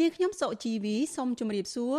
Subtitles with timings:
[0.00, 1.98] នាងខ្ញុំសុជីវីសូមជម្រាបសួរ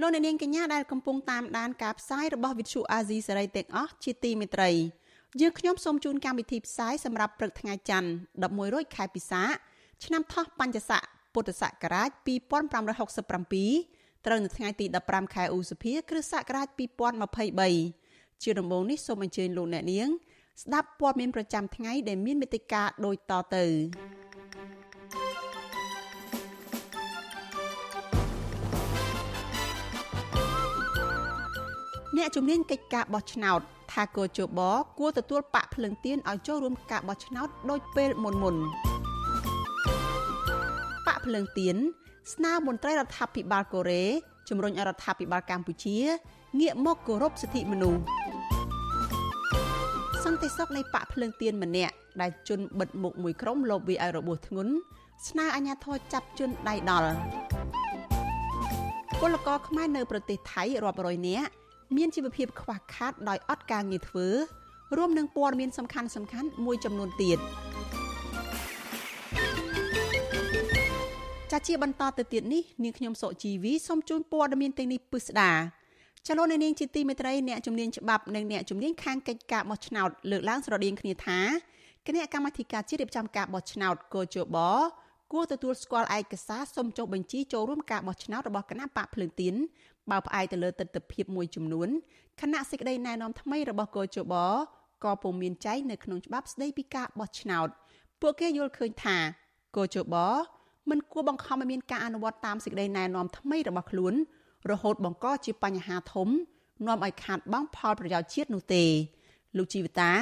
[0.00, 4.70] លោកអ្នកនាងកញ្ញាដែលកំពុងតាមដានការផ្សាយរបស់ Vithu Azisari ទាំងអស់ជាទីមេត្រី
[5.40, 8.10] យើងខ្ញុំសូមជូនកម្មវិធីផ្សាយសម្រាប់ព្រឹកថ្ងៃច័ន្ទ
[8.42, 9.42] 11រោចខែពិសា
[10.04, 11.02] ឆ្នាំថោះបัญចស័ក
[11.34, 12.10] ពុទ្ធសករាជ
[13.12, 16.68] 2567ត្រូវនៅថ្ងៃទី15ខែឧសភា គ្រិស្តសករាជ
[17.54, 20.08] 2023ជាដំបូងនេះសូមអញ្ជើញលោកអ្នកនាង
[20.62, 23.64] ស្ដាប់ព័ត៌មានប្រចាំថ្ងៃដែលមានមេត្តាដូចតទៅ
[32.16, 33.60] អ្នកជំនាញកិច្ចការបោះឆ្នោត
[33.92, 34.60] ថាកោជប
[34.98, 38.56] គួរទទួលបាក់ភ្លឹងទៀនឲ្យចូលរួមការបោះឆ្នោតដូចពេលមុនមុន
[41.06, 41.76] បាក់ភ្លឹងទៀន
[42.32, 44.04] ស្នើមន្ត្រីរដ្ឋាភិបាលកូរ៉េ
[44.48, 45.96] ជំរុញឲ្យរដ្ឋាភិបាលកម្ពុជា
[46.60, 48.00] ងាកមកគោរពសិទ្ធិមនុស្ស
[50.24, 54.72] សន្តិសុខនៃបាក់ភ្លើងទៀនម្នាក់ដែលជន់បិទមុខមួយក្រុមលបវាឲ្យរបួសធ្ងន់
[55.28, 57.12] ស្នើអាជ្ញាធរចាប់ជនដៃដល់
[59.20, 61.48] ពលករខ្មែរនៅប្រទេសថៃរាប់រយនាក់
[61.96, 64.28] មានជីវភាពខ្វះខាតដោយអត់ការងារធ្វើ
[64.96, 67.38] រួមនឹងព័ត៌មានសំខាន់សំខាន់មួយចំនួនទៀត
[71.52, 75.52] ចាជាបន្តទៅទៀតនេះនាងខ្ញុំសុជីវីសូមជូនព័ត៌មានទាំងនេះពិស្ដា
[76.26, 81.40] ចលនានាងជាទីមេត្រីអ្នកជំនាញច្បាប់និងអ្នកជំនាញខាងកិច្ចការបោះឆ្នោតលើកឡើងស្រដៀងគ្នាថា
[82.06, 84.58] គណៈកម្មាធិការជាតិរៀបចំការបោះឆ្នោតកោជប
[85.32, 89.54] គួរទទួលស្គាល់ឯកសារសុំចុះបញ្ជីចូលរួមការបោះឆ្នោតរបស់គណៈបកភ្លើងទៀន
[90.10, 91.88] បើផ្អែកទៅលើទស្សនវិជ្ជាមួយចំនួន
[92.40, 94.34] គណៈសេចក្តីណែនាំថ្មីរបស់កោជប
[95.04, 97.68] ក៏ពុំមានចែងនៅក្នុងច្បាប់ស្តីពីការបោះឆ្នោត
[98.20, 99.16] ពួកគេយល់ឃើញថា
[99.76, 100.16] កោជប
[100.90, 104.14] មិនគួរបង្ខំឲ្យមានការអនុវត្តតាមសេចក្តីណែនាំថ្មីរបស់ខ្លួន
[104.70, 106.28] រហូតបង្កជាបញ្ហាធំ
[106.86, 108.84] នាំឲ្យខាតបង់ផលប្រយោជន៍ជាតិនោះទេ
[109.56, 110.12] លោកជីវតា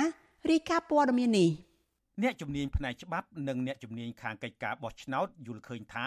[0.50, 1.50] រាយការណ៍ព័ត៌មាននេះ
[2.22, 6.06] អ្នកជំនាញផ្នែកច្បាប់និងអ្នកជំនាញខាងកិច្ចការបោះឆ្នោតយល់ឃើញថា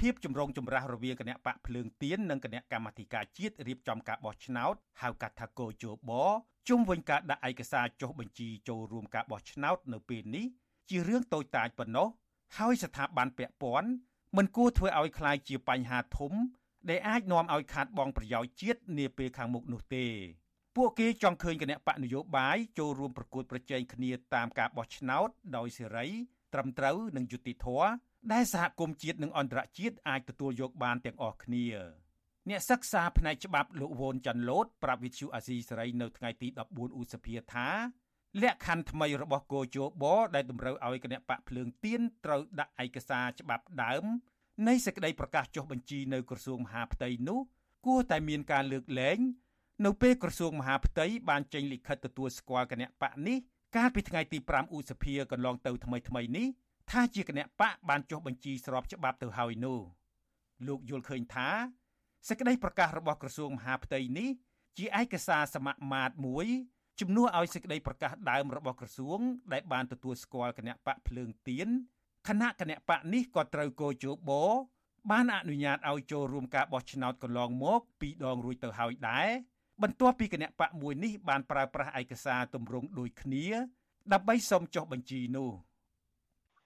[0.06, 6.12] ាពចម្រូងចម្រាសរវាងគណៈបកភ្លើងទៀននិងគណៈកម្មាធិការជាតិរៀបចំការបោះឆ្នោតហៅកាត់ថាកោជប
[6.68, 10.46] ជុំវិញការដាក់ឯកសារចុះបញ្ជីចូលរួមការបោះឆ្នោតនៅពេលនេះ
[10.90, 12.08] ជារឿងតូចតាចប៉ុណ្ណោះ
[12.58, 13.88] ហើយស្ថាប័នពាក់ព័ន្ធ
[14.36, 16.32] មិនគួរធ្វើឲ្យคล้ายជាបញ្ហាធំ
[16.90, 20.06] ដែលអាចនាំឲ្យខាតបង់ប្រយោជន៍ជាតិនាពេលខាងមុខនោះទេ
[20.76, 26.06] ពួកគេចង់ឃើញគណៈបកនយោបាយចូលរួមប្រកួតប្រជែងគ្នាតាមការបោះឆ្នោតដោយសេរី
[26.52, 27.88] ត្រឹមត្រូវនិងយុត្តិធម៌
[28.33, 31.65] ដែលសហគមន៍ជាតិនិងអន្តរជាតិអាចទទួលយកបានទាំងអស់គ្នា
[32.49, 37.67] អ្នកសិក្សាផ្នែកច្បាប់លោកវ៉ុនចាន់ឡូតប្រាប់វិទ្យុអាស៊ីសេរីនៅថ្ងៃទី14ឧសភាថា
[38.41, 40.03] លក្ខខណ្ឌថ្មីរបស់គោជប
[40.35, 44.03] ដែលតម្រូវឲ្យគណៈបកភ្លើងទៀនត្រូវដាក់ឯកសារច្បាប់ដើម
[44.67, 47.39] នៃសេចក្តីប្រកាសចុះបញ្ជីនៅក្រសួងមហាផ្ទៃនោះ
[47.85, 49.19] គួរតែមានការលើកលែង
[49.85, 53.37] នៅពេលក្រសួងមហាផ្ទៃបានចេញលិខិតទទួលស្គាល់គណៈបកនេះ
[53.75, 56.47] កាលពីថ្ងៃទី5ឧសភាកន្លងទៅថ្មីថ្មីនេះ
[56.91, 59.79] ថាជាគណៈបកបានចុះបញ្ជីស្របច្បាប់ទៅហើយនោះ
[60.67, 61.49] លោកយល់ឃើញថា
[62.27, 64.29] សេចក្តីប្រកាសរបស់ក្រសួងមហាផ្ទៃនេះ
[64.77, 66.47] ជាឯកសារសមមាត្រមួយ
[66.99, 69.19] ជំនួសឲ្យសេចក្តីប្រកាសដើមរបស់ក្រសួង
[69.53, 71.67] ដែលបានទទួលស្គាល់គណៈបកភ្លើងទៀន
[72.27, 74.31] គណៈគណៈបកនេះក៏ត្រូវកោជប
[75.11, 79.27] បានអនុញ្ញាតឲ្យចូលរួមការបោះឆ្នោតកន្លងមកពីរដងរួចទៅហើយដែរ
[79.81, 83.45] បន្ទាប់ពីគណៈបកមួយនេះបានប្រើប្រាស់ឯកសារទម្រង់ដូចគ្នា
[84.13, 85.51] ដើម្បីសុំចុះបញ្ជីនោះ។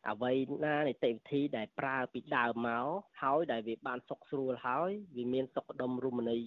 [0.10, 0.34] អ្វី
[0.66, 2.88] ណានីតិវិធីដែលប្រើពីដើមមក
[3.24, 6.38] ហើយដែលវាបានសុខស្រួលហើយវាមានសុខដុមរមណី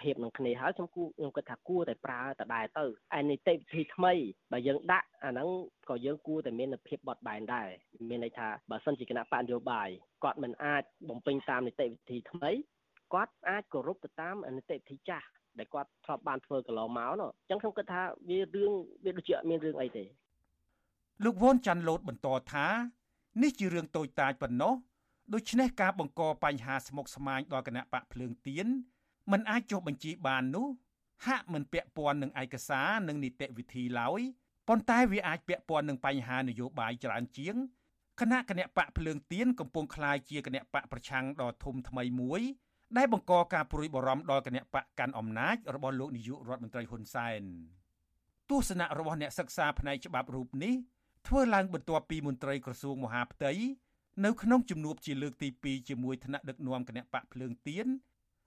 [0.00, 2.84] ភាពនឹងគ្នាហើយខ្ញុំគូខ្ញុំគិតថាគួរតែប្រើតដែរទៅ
[3.18, 4.12] ឯនីតិវិធីថ្មី
[4.52, 5.48] បើយើងដាក់អាហ្នឹង
[5.88, 7.68] ក៏យើងគួរតែមានភាពបត់បែនដែរ
[8.08, 9.88] មានន័យថាបើសិនជាគណៈបញ្ញោបាយ
[10.24, 12.52] គាត់មិនអាចបំពេញតាមនីតិវិធីថ្មី
[13.14, 15.26] គាត់អាចគោរពទៅតាមនីតិវិធីចាស់
[15.58, 18.72] ដែលគាត់ធ្លាប់បានធ្វើកន្លងមកនោះអញ្ចឹងខ្ញុំគិតថាវារឿង
[19.04, 20.04] វាដូចជាអត់មានរឿងអីទេ
[21.23, 22.67] លោកវ៉ុនចាន់ឡូតបន្តថា
[23.41, 24.73] នេះជារឿងតូចតាចប៉ុណ្ណោះ
[25.33, 28.67] ដូច្នេះការបង្កបញ្ហាស្មុគស្មាញដល់គណៈបកភ្លើងទៀន
[29.31, 30.67] มันអាចចុះបញ្ជីបាននោះ
[31.27, 34.21] ហាក់មិនពាក់ព័ន្ធនឹងឯកសារនិងនីតិវិធីឡើយ
[34.67, 37.55] ប៉ុន្តែវាអាចពាក់ព័ន្ធនឹងបញ្ហានយោបាយច្រើនជាង
[38.21, 42.41] គណៈគណៈបកភ្លើងទៀនកំពុងคลายជាគណៈបកប្រឆាំងដ៏ធំថ្មីមួយ
[42.97, 47.41] ដែលបង្កការព្រួយបារម្ភដល់គណៈបកកាន់អំណាចរបស់លោកនាយករដ្ឋមន្ត្រីហ៊ុនសែន
[48.49, 50.73] ទស្សនៈរបស់អ្នកសិក្សាផ្នែកច្បាប់រូបនេះ
[51.26, 53.52] ធ្វើឡើងបន្ទាប់ពីមន្ត្រីក្រសួងមហាផ្ទៃ
[54.24, 57.86] នៅក្នុងជំនួបជាលើកទី2ជាមួយថ្នាក់ដឹកនាំគណៈបកភ្លើងទៀន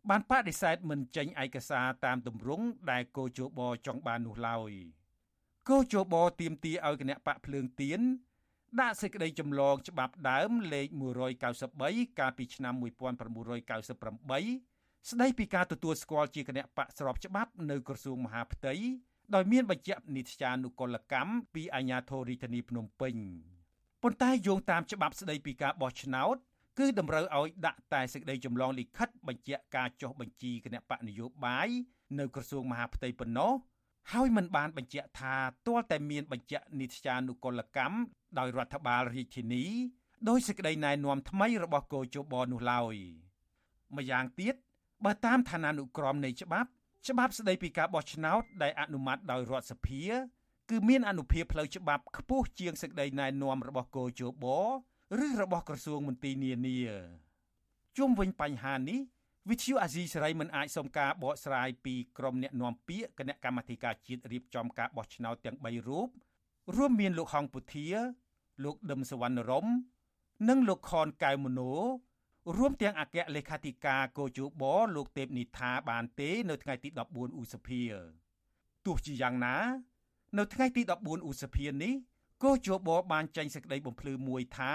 [0.09, 4.71] បានបដិសេធមិនចេញឯកសារតាមទម្រង់ដែលកោជបចង់បាននោះឡើយ
[5.69, 8.01] កោជបទៀមទីឲ្យគណៈបកភ្លើងទៀន
[8.79, 10.87] ដាក់សេចក្តីចម្លងច្បាប់ដើមលេខ
[11.53, 18.73] 193កាលពីឆ្នាំ1998ស្តីពីការទទួលស្គាល់ជាគណៈបកស្របច្បាប់នៅក្រសួងមហាផ្ទៃ
[19.35, 23.15] ដោយមានបញ្ជាក់នីតិចានុកលកម្មពីអាជ្ញាធររាជធានីភ្នំពេញ
[24.03, 26.35] ប៉ុន្តែយោងតាមច្បាប់ស្តីពីការបោះឆ្នោត
[26.79, 31.69] គឺតម្រូវឲ្យដាក់តែសេចក្តីចម្លងលិខិតបញ្ជាក់ការចុះបញ្ជីគណៈបកនយោបាយ
[32.19, 33.51] នៅក្រសួងមហាផ្ទៃប៉ុណ្ណោះ
[34.11, 35.35] ហើយមិនបានបញ្ជាក់ថា
[35.67, 37.97] ទាល់តែមានបញ្ជាក់នីតិចានុកលកម្ម
[38.39, 39.65] ដោយរដ្ឋបាលរាជធានី
[40.29, 42.95] ដោយសេចក្តីណែនាំថ្មីរបស់កោជបនោះឡើយ
[43.97, 44.55] ម្យ៉ាងទៀត
[45.05, 46.69] បើតាមឋានានុក្រមនៃច្បាប់
[47.07, 50.03] ច្បាប់ស្តីពីការបោះឆ្នោតដែលអនុម័តដោយរដ្ឋសភា
[50.69, 54.45] គឺមានអនុភាពផ្លូវច្បាប់ខ្ពស់ជាងសេចក្តីណែនាំរបស់កោជប
[55.25, 56.77] ឬរបស់ក្រសួងមន្ទីរនានា
[57.97, 58.99] ជុំវិញបញ្ហានេះ
[59.49, 66.07] វិទ្យុអាស៊ីសេរីមិនអាចសុំការបកស្រាយពីក្រុមអ្នកណែនាំពាក្យគណៈកម្មាធិការជាតិរៀបចំការបោះឆ្នោតទាំង3រូប
[66.75, 67.87] រួមមានលោកហងពុធា
[68.63, 69.65] លោកដឹមសវណ្ណរម
[70.49, 71.73] និងលោកខនកៅមនោ
[72.57, 74.63] រួមទាំងអគ្គលេខាធិការកោជប
[74.95, 77.81] លោកទេពនិថាបានទេ នៅថ្ងៃទី14ឧសភា
[78.85, 79.57] ទោះជាយ៉ាងណា
[80.37, 81.93] នៅថ្ងៃទី14ឧសភានេះ
[82.43, 84.73] កោជបបានចេញសេចក្តីបំភ្លឺមួយថា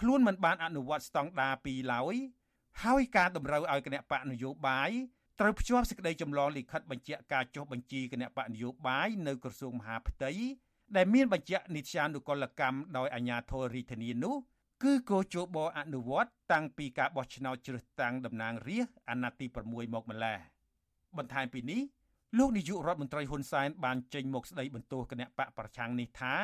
[0.00, 2.14] ខ្លួនមិនបានអនុវត្តស្តង់ដារ2ឡើយ
[2.82, 4.90] ហើយការតម្រូវឲ្យគណៈបកនយោបាយ
[5.40, 10.30] ត្រូវភ្ជាប់សេចក្តីចម្លងលិខិតបញ្ជាក់ការចុះបញ្ជីគណៈបកនយោបាយនៅក្រសួងមហាផ្ទៃ
[10.96, 14.36] ដែលមានបញ្ជាក់នីតិានុកលកម្មដោយអាជ្ញាធររាជធានីនោះ
[14.82, 20.38] គឺគោជបអនុវត្តតាំងពីការបោះឆ្នោតជ្រើសតាំងតំណាងរាស្ត្រអាណត្តិទី6មកម្លេះ
[21.18, 21.80] បន្ថែមពីនេះ
[22.38, 26.34] លោកនាយករដ្ឋមន្ត្រីហ៊ុនសែនបានចេញមកស្ដីបន្ទោសគណៈបកប្រឆាំងនេះថា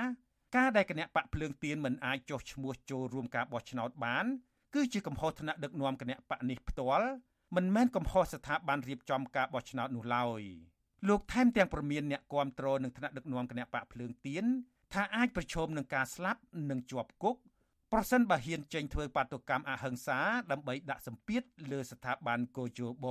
[0.57, 4.27] ការដែលគណៈបកភ្លើងទៀនមិនអាចចុះឈ្មោះចូលរួមការបោះឆ្នោតបាន
[4.75, 7.09] គឺជាកំហុសថ្នាក់ដឹកនាំគណៈបកនេះផ្ទាល់
[7.57, 10.43] មិនមែនកំហុសស្ថាប័នរៀបចំការបោះឆ្នោតនោះឡើយ
[11.09, 14.45] លោកថែមទាំងប្រមានអ្នកគាំទ្រនឹងថ្នាក់ដឹកនាំគណៈបកភ្លើងទៀន
[14.93, 17.37] ថាអាចប្រឈមនឹងការស្លាប់និងជាប់គុក
[17.93, 20.19] ប្រសិនបើហ៊ានចេញធ្វើបាតុកម្មអហិង្សា
[20.53, 23.07] ដើម្បីដាក់សម្ពាធលើស្ថាប័នកោជប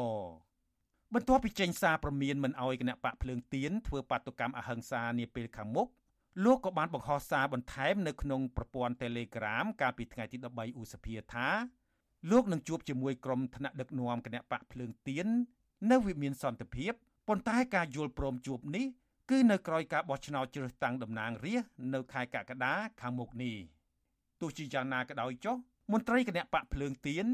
[1.13, 5.87] បន្ទាប់ពីចេញសារព្រមានមិនអោយគណៈបកភ្លើងទៀនធ្វើបាតុកម្មអហិង្សានាពេលខាងមុខ
[6.45, 11.47] លោកក៏បានបង្ហោះសារបន្ថែមនៅក្នុងប្រព័ន្ធ Telegram កាលពីថ្ងៃទី13ឧសភាថា
[12.31, 15.27] លោកនឹងជួបជាមួយក្រុមថ្នាក់ដឹកនាំគណៈបកភ្លើងទៀន
[15.91, 16.93] នៅវិមានសន្តិភាព
[17.27, 18.85] ប៉ុន្តែការយល់ព្រមជួបនេះ
[19.29, 23.76] គឺនៅក្រោយការបោះឆ្នោតជ្រើសតាំងតំណាងរាស្ត្រនៅខែកក្កដាខាងមុខនេះ
[24.41, 25.55] ទោះជាយ៉ាងណាក៏ដោយចុះ
[25.91, 27.25] មន្ត្រីគណៈបកភ្លើងទៀន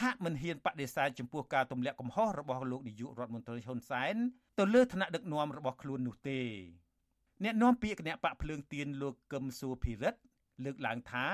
[0.00, 4.14] ហាក់មិនហ៊ានបដិសេធចំពោះការទម្លាក់កំហុសរបស់លោកនាយករដ្ឋមន្ត្រីហ៊ុនសែន
[4.58, 6.40] ទៅលើឋានៈដឹកនាំរបស់ខ្លួននោះទេ
[7.44, 10.20] អ្នកនាំពាក្យគណៈបកភ្លើងទៀនលោកកឹមសួភិរិទ្ធ
[10.64, 11.26] លើកឡើងថា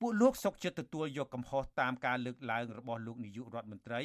[0.00, 4.02] ពួកលោកសុកចិត្តទទួលយកកំហុសតាមការលើកឡើងរបស់លោកនាយករដ្ឋមន្ត្រី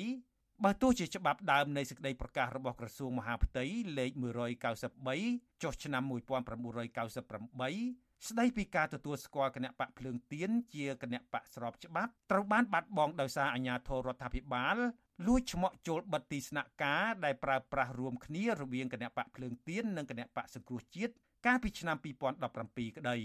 [0.63, 3.63] បើទោះជាច្បាប់ដើមនៃសេចក្តីប្រកាសរបស់ក្រសួងមហាផ្ទៃ
[3.97, 4.11] លេខ
[4.87, 14.77] 193ចុះឆ្នាំ1998 ស្ដីពីការទទួលស្គាល់គណៈបកភ្លើងទៀនជាគណៈបកស្របច្បាប់ត្រូវបានបាត់បង់ដោយសារអាជ្ញាធររដ្ឋាភិបាល
[15.27, 21.13] លួចឆ្មក់ចូលបិទទីស្នាក់ការដែលប្រើប្រាស់រួមគ្នារវាងគណៈបកភ្លើងទៀននិងគណៈបកសង្គ្រោះជាតិ
[21.45, 23.17] កាលពីឆ្នាំ2017ក្តី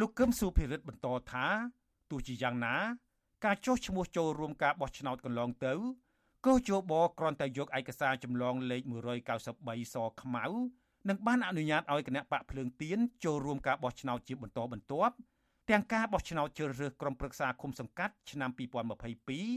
[0.00, 1.46] លោកកឹមសុភិរិទ្ធបន្តថា
[2.10, 2.76] ទោះជាយ៉ាងណា
[3.44, 5.74] ការចុះឈ្មោះចូលរួមការបោះឆ្នោតកន្លងទៅ
[6.46, 8.82] កោជបគ្រាន់តែយកឯកសារចម្លងលេខ
[9.38, 10.44] 193សខ្មៅ
[11.08, 15.14] និងបានអនុញ្ញាតឲ្យគណៈបកភ្លើងទៀនចូលរួមការបោះឆ្នោតជាបន្តបន្ទាប់
[15.70, 18.50] ទាំងការបោះឆ្នោតជ្រើសរើសក្រុមប្រឹក្សាគុំសង្កាត់ឆ្នាំ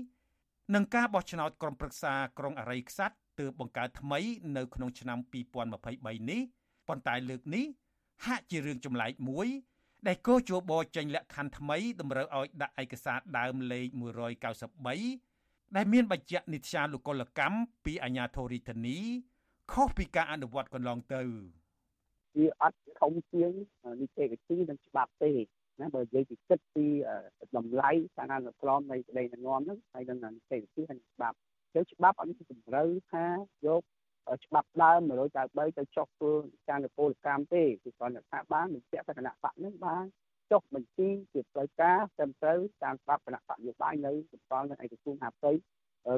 [0.03, 4.19] 2022និងការបោះឆ្នោតក្រុមប្រឹក្សាក្រុងអរិយខ្សាត់ទើបបង្កើតថ្មី
[4.57, 5.19] នៅក្នុងឆ្នាំ
[5.73, 6.41] 2023នេះ
[6.87, 7.65] ប៉ុន្តែលើកនេះ
[8.25, 9.47] ហាក់ជារឿងចម្លែកមួយ
[10.07, 13.87] ដែលកោជបចេញលក្ខខណ្ឌថ្មីតម្រូវឲ្យដាក់ឯកសារដើមលេខ
[14.81, 18.99] 193ដែលមានបញ្ជាក់និត្យាលុកលកម្មពីអាជ្ញាធររាជធានី
[19.73, 21.21] ខុសពីការអនុវត្តកន្លងទៅ
[22.37, 23.51] វាអត់ធំជាង
[24.01, 25.31] នីតិវិធីនិងច្បាប់ទេ
[25.81, 26.85] ណាបើនិយាយពីគិតពី
[27.57, 31.37] តម្លៃសារអនុក្រមនៃក្តីណែនាំហ្នឹងហើយនឹងនីតិវិធីហើយច្បាប់
[31.75, 33.25] ទៅច្បាប់អត់មានតម្រូវថា
[33.67, 33.81] យក
[34.45, 34.99] ច្បាប់ដើម
[35.37, 36.31] 193ទៅចុះធ្វើ
[36.69, 40.05] ការនគរកម្មទេគឺគ្រាន់តែថាបានបញ្ជាក់ថាគណៈបកនឹងបាន
[40.51, 45.51] ចុះបញ្ជីជាផ្លូវការត្រឹមត្រូវតាមច្បាប់គណៈបកយោបាយនៅសម្គាល់នៅឯក្រសួងហាផ្ទៃ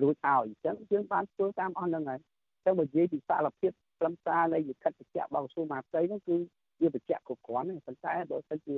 [0.04, 2.20] រួចហើយអញ្ចឹងយើងបានធ្វើតាមអស់ហ្នឹងហើយ
[2.68, 6.38] ចឹងបើនិយាយពីសារភាពខ្លឹមសារនៃលិខិតបញ្ជាក់របស់ក្រសួងមហាផ្ទៃហ្នឹងគឺ
[6.82, 8.78] វាបញ្ជាក់គ្រប់គ្រាន់ទេប៉ុន្តែបើសិនជា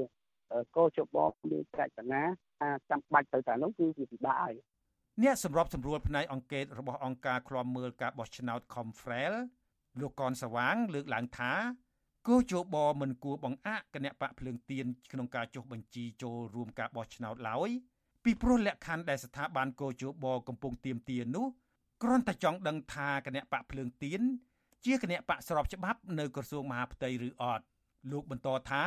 [0.77, 1.17] កោជប
[1.51, 2.21] មានក្រចនា
[2.59, 4.55] ថាចាំបាច់ទៅតែនោះគឺវាពិបាកហើយ
[5.23, 9.33] អ្នកសម្របសម្រួលផ្នែកអង្គការរបស់អង្គការឃ្លាំមើលការបោះឆ្នោត Confrel
[9.99, 11.53] លោកកនសវាង លើកឡើងថា
[12.27, 17.69] គូជបមិនគួរបង្អាក់គណៈបកភ្លើងទៀនក្នុងការចុះបញ្ជីចូលរួមការបោះឆ្នោតឡើយ
[18.23, 21.47] ពីព្រោះលក្ខខណ្ឌដែលស្ថាប័នកោជបកំពុងទៀមទានោះ
[22.03, 24.21] គ្រាន់តែចង់ដឹងថាគណៈបកភ្លើងទៀន
[24.85, 27.65] ជាគណៈបកស្របច្បាប់នៅក្រសួងមហាផ្ទៃឬអត់
[28.11, 28.85] លោកបន្តថា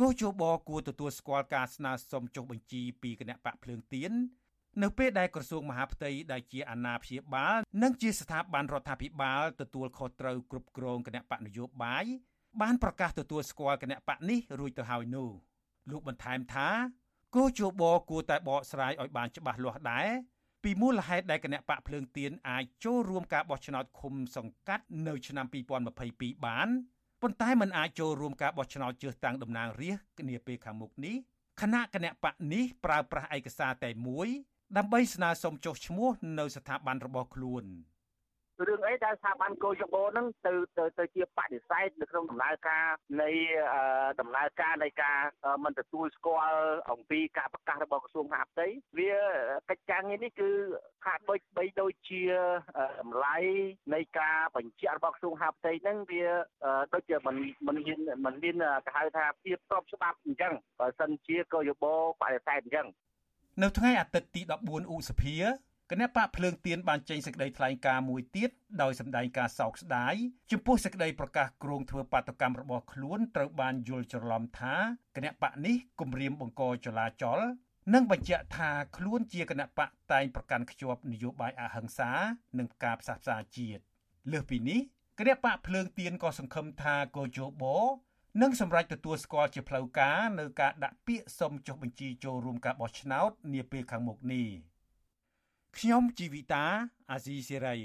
[0.00, 4.12] កោជបគួរទទួលស្គាល់ការស្នើសុំចុះបញ្ជីពីគណៈបកភ្លើងទៀន
[4.82, 12.04] នៅពេលដែលក្រសួងមហាផ្ទៃដែលជាអាណាព្យាបាលនិងជាស្ថាប័នរដ្ឋាភិបាលទទួលខុសត្រូវគ្រប់គ្រងគណៈបកនយោបាយ
[12.60, 15.30] បានប្រកាសទទួលស្គាល់គណៈបកនេះរួចទៅហើយនោះ
[15.90, 16.68] លោកបន្ថែមថា
[17.34, 20.08] គោជបគួរតែបកស្រាយឲ្យបានច្បាស់លាស់ដែរ
[20.64, 25.46] ពីមូលហេតុដែលគណៈបកភ្លើងទៀនអាចចូលរួមការបោះឆ្នោតឃុំសង្កាត់នៅឆ្នាំ
[25.94, 26.68] 2022បាន
[27.22, 31.16] ប៉ុន្តែมันអាចចូលរួមការបោះឆ្នោតជ្រើសតាំងតំណាងរាស្ត្រនាពេលខាងមុខនេះ
[31.60, 34.28] គណៈគណៈបកនេះប្រើប្រាស់ឯកសារតែមួយ
[34.76, 37.64] ដើម្បីស្នើសុំចុះឈ្មោះនៅស្ថាប័នរបស់ខ្លួន។
[38.68, 42.84] រឿងអីដែលស្ថាប័នកោយបោហ្នឹងទៅទៅទៅជាបដិសេធនៅក្នុងដំណើរការ
[43.22, 43.30] នៃ
[44.20, 45.18] ដំណើរការនៃការ
[45.64, 46.60] មិនទទួលស្គាល់
[46.92, 48.66] អំពីការប្រកាសរបស់ក្រសួងមហាផ្ទៃ
[48.98, 49.12] វា
[49.70, 50.50] កិច្ចការងារនេះគឺ
[51.06, 52.22] ហាក់ដូចបីដូចជា
[53.00, 53.36] តម្លៃ
[53.94, 56.24] នៃការបញ្ជាក់របស់ក្រសួងមហាផ្ទៃហ្នឹងវា
[56.94, 58.56] ដូចជាមិនមិនមានមិនមាន
[58.86, 62.86] គេហៅថាភាពស្របច្បាប់អញ្ចឹងបើសិនជាកោយបោបដិសេធអញ្ចឹង
[63.62, 65.36] នៅថ្ងៃអាទិត្យទី14ឧសភា
[65.90, 68.50] គណៈបកភ្លើងទៀនបានចេញសេចក្តីថ្លែងការណ៍មួយទៀត
[68.82, 70.14] ដោយសម្ដែងការសោកស្ដាយ
[70.50, 74.74] ចំពោះសេចក្តីប្រកាសគ្រោងធ្វើបាតកម្មរបស់ខ្លួនត្រូវបានយល់ច្រឡំថា
[75.16, 77.40] គណៈបកនេះគម្រាមបង្កចលាចល
[77.94, 82.10] និងបញ្ជាក់ថាខ្លួនជាគណៈបកតែងប្រកាន់ខ្ជាប់នយោបាយអហិង្សា
[82.58, 83.82] និងការផ្សះផ្សាជាតិ
[84.32, 84.80] លើសពីនេះ
[85.18, 87.64] គណៈបកភ្លើងទៀនក៏សង្ឃឹមថាកោជប
[88.42, 94.48] នឹងសម្រេចទទួលស្គាល់ជាផ្លូវការនៅការដាក់ពាក្យសុំចុះបញ្ជីចូលរួមការបោះឆ្នោតនាពេលខាងមុខនេះ។
[95.78, 96.64] ខ្ញុំជីវិតា
[97.12, 97.76] អាស៊ីសេរី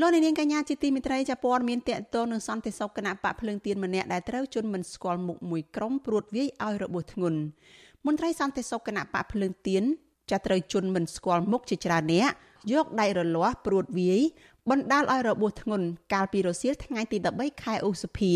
[0.00, 7.40] លោកនាងកញ្ញាជាទីមិត្តរីចាព័ត៌មានតកតងនឹងសន្តិសុខគណៈបកភ្លើងទៀនម្នាក់ដែលត្រូវជន់មិនស្គាល់មុខមួយក្រុមព្រួតវាយឲ្យរបួសធ្ងន់
[8.06, 9.82] មន្ត្រីសន្តិសុខគណៈបកភ្លើងទៀន
[10.30, 12.30] ចាត្រូវជន់មិនស្គាល់មុខជាច្រើនអ្នក
[12.72, 14.20] យកដៃរលាស់ព្រួតវាយ
[14.70, 18.34] បណ្ដាលឲ្យរបួសធ្ងន់កាលពីរសៀលថ្ងៃទី13ខែឧសភា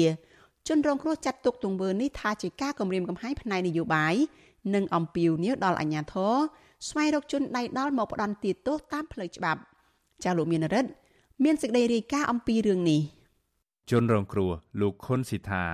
[0.69, 4.14] ជនរងគ្រោះចាត់ទុកទង្វើនេះថាជាការគំរាមកំហែងផ្នែកនយោបាយ
[4.75, 6.37] និងអំពាវនាវដល់អាជ្ញាធរ
[6.89, 9.61] ស្វែងរកជនដៃដល់មកផ្ដន់ទាទោសតាមផ្លូវច្បាប់
[10.25, 10.91] ចាលោកមានរិទ្ធ
[11.45, 13.01] មានសេចក្តីរាយការណ៍អំពីរឿងនេះ
[13.91, 15.65] ជនរងគ្រោះលោកខុនស៊ីថា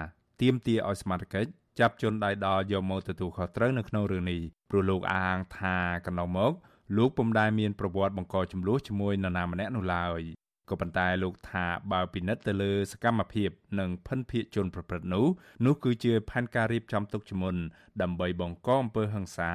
[0.41, 1.43] ទៀមទាឲ្យស្មារតី
[1.79, 6.53] ចាប់ជនដៃដល់យកមកទទួលខុសត្រូវនៅក្នុងរឿងនេះព្រោះលោកអាងថាកន្លងមក
[6.97, 10.21] លោកពុំដែលមានប្រវត្តិបង្កចំនួនជាមួយនរណាម្នាក់នោះឡើយ
[10.70, 15.26] ក៏ប៉ុន្តែលោកថាបើពិនិត្យទៅលើសកម្មភាពនិងភិនភាកជនប្រព្រឹត្តនោះ
[15.66, 17.56] នោះគឺជាផែនការរៀបចំទុកជាមុន
[18.02, 19.52] ដើម្បីបង្កអំពើហិង្សា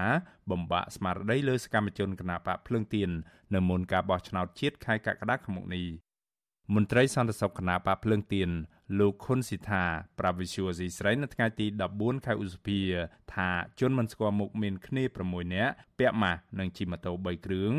[0.52, 3.10] បំបាក់ស្មារតីលើសកម្មជនគណបកភ្លើងទៀន
[3.54, 5.86] នៅមុនការបោះឆ្នោតជាតិខែកក្កដាឆ្នាំនេះ
[6.76, 8.50] មន្ត្រីសន្តិសុខគណបកភ្លើងទៀន
[9.00, 9.84] លោកខុនស៊ីថា
[10.20, 11.66] ប្រាវិសុយស៊ីស្រីនៅថ្ងៃទី
[11.96, 12.80] 14ខែឧសភា
[13.34, 13.50] ថា
[13.80, 17.72] ជនមិនស្គាល់មុខមានគ្នា6នាក់ពាក់ម៉ាស់និងជិះម៉ូតូ3គ្រឿង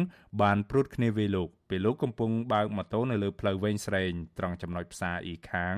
[0.42, 5.76] បានព្រួតគ្នាវាយលោកពេលលោកកំពុងបើកម៉ូតូនៅលើផ្លូវវែងស្រេងត្រង់ចំណុចផ្សារអ៊ីខាង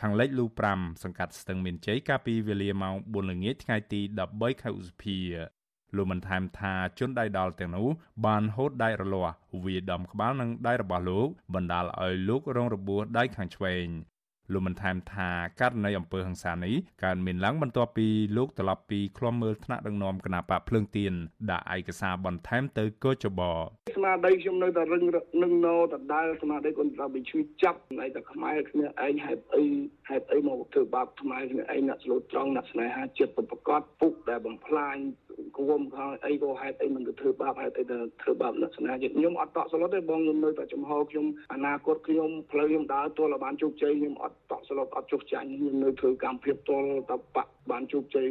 [0.00, 0.44] ខាងលិចលូ
[0.74, 4.00] 5សង្កាត់ស្ទឹងមានជ័យកាលពីវេលាម៉ោង4ល្ងាចថ្ងៃទី
[4.32, 5.18] 13ខែឧសភា
[5.96, 7.88] លោកបានថែមថាជនដៃដល់ទាំងនោះ
[8.26, 9.34] បានហូតដៃរលាស់
[9.64, 13.86] វាដំក្បាលនឹងដៃរបស់លោកបណ្ដាលឲ្យលោករងរបួសដៃខាងឆ្វេង
[14.52, 15.28] លោកបានថែមថា
[15.60, 21.12] ករណីអំពើហិង្សានេះកើតមានឡើងបន្ទាប់ពីលោកត្រឡប់ពីឃ្លាំមើលថ្នាក់ដឹកនាំគណៈបកភ្លើងទៀន
[21.50, 23.40] ដាក់ឯកសារបន្ថែមទៅកោចប
[23.96, 25.02] ស្មារតីខ្ញុំនៅតែរឹង
[25.42, 29.64] នឹងណោដដែលស្មារតីគាត់ថាវាជួយចាប់ណៃតែខ្មែរគ្នាឯងហេតុអី
[30.08, 34.96] ហេតុអីមកធ្វើបាបខ្មែរគ្នាឯងអ្នកស្លូតត្រង់អ្នកស្នេហាចិត្តប្រកបពុកដែលបំផ្លាញ
[35.58, 48.28] គួមខោអីក៏ហេតុអីមិនទៅធ្វើបាបហេតុអីទៅធ្វើបាបអ្នកស្នេហាចិត្តខ្ញុំអត់តក់ស្លុតទេបងខ្ញុំនៅតែចំហខ្ញុំអនាគតខ្ញុំផ្លូវខ្ញុំដើរទល់ឲ្យបានជោគជ័យខ្ញុំអត់តក់ស្លុតអត់ចុះចាញ់ខ្ញុំនៅធ្វើកម្មភាពទល់តបៈបានជោគជ័យ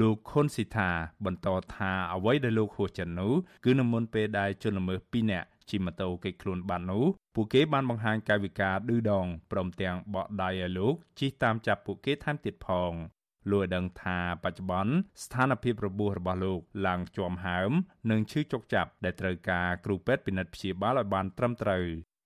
[0.00, 0.90] លោកខុនស៊ីថា
[1.24, 3.32] បន្តថាអ្វីដែលលោកហួសចិននោះ
[3.64, 12.92] គឺនៅមុនពេលដែលជនល្មើស2នាក់ជិះម៉ូតូគេចខ្លួនបាននោះពួកគេបានបង្ហាញកាយវិការឌឺដងព្រមទាំងបកដៃឲ្យលោកជិះតាមចាប់ពួកគេថែមទៀតផង
[13.50, 14.94] លោកឲ្យដឹងថាបច្ចុប្បន្ន
[15.24, 17.70] ស្ថានភាពរបួសរបស់លោកឡើងជាំហើម
[18.10, 21.84] និងឈឺចុកចាប់ដែលត្រូវការគ្រូពេទ្យពិនិត្យព្យាបាលឲ្យបានត្រឹមត្រូវ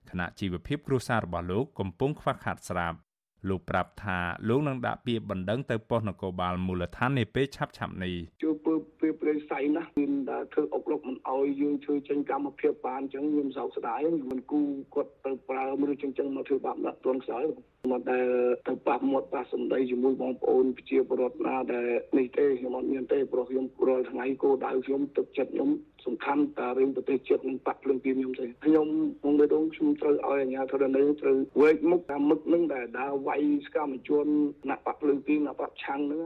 [0.09, 2.97] ខណៈជីវភាពគ្រួសាររបស់លោកកំពុងខ្វះខាតស្រាប់
[3.47, 4.17] លោកប្រាប់ថា
[4.47, 13.99] លោកនឹងដាក់ពាក្យបណ្ដឹងទៅប៉ុស្តិ៍នគរបាលមូលដ្ឋាននាពេលឆាប់ៗនេះជួពើពេលព្រៃសៃណាស់មានតែធ្វើអុកលុកមិនអោយយើងធ្វើចេញកម្មភាពបានអញ្ចឹងខ្ញុំសោកស្ដាយ
[14.31, 14.61] មិនគូ
[14.95, 17.43] គាត់ទៅប្រើមនុស្សចឹងចឹងមកធ្វើបាបដាក់ទន់ខ្សោយ
[17.91, 18.27] មកដែល
[18.67, 25.69] ទៅប៉ះមាត់ប៉ះសម្ដីជាមួយបងប្អូនប្រជាពលរដ្ឋណាដែលនេះទេខ្ញុំអត់មានទេព្រោះខ្ញុំរាល់ថ្ងៃគោលដៅខ្ញុំទឹកចិត្តខ្ញុំ
[26.05, 28.87] សំខាន់តារឿងប្រទេសជាតិនិងបាក់ភ្លើងពីខ្ញុំទេខ្ញុំ
[29.21, 34.25] ក្នុងបេះដូងខ្ញុំត្រូវឲ្យអាជ្ញាធរនៅត្រូវវែកមុខតាមមុខនឹងដែលដើរវាយសកម្មជន
[34.69, 36.23] អ្នកបាក់ភ្លើងពីអ្នកបាក់ឆាំងនឹង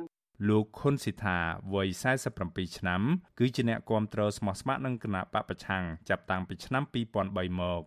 [0.49, 1.37] លោកខុនស៊ីថា
[1.73, 1.87] វ័យ
[2.33, 3.01] 47ឆ្នាំ
[3.39, 6.83] គឺជាអ្នកគាំទ្រស្មោះស្ម័គ្រនឹងគណៈបពប្រឆាំងចាប់តាំងពីឆ្នាំ
[7.23, 7.81] 2003មក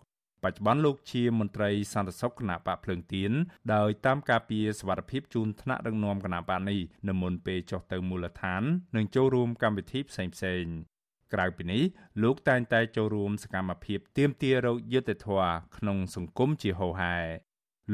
[0.45, 3.33] បច្ចុប្បន្នលោកជាមន្ត្រីសន្តិសុខគណៈបកភ្លើងទៀន
[3.75, 8.63] ដោយតាមការពីសវត្ថភាពជូនថ្នាក់ដឹកនាំគណៈបកនេះនៅមុនពេលចុះទៅមូលដ្ឋាន
[8.97, 10.25] និងចូលរួមកម្មវិធីផ្សេ
[10.63, 10.96] ងៗ
[11.33, 11.83] ក្រៅពីនេះ
[12.23, 17.17] លោកតែងតែចូលរួមសកម្មភាពទាមទាររោគយុត្តិធម៌ក្នុងសង្គមជាហូរហែ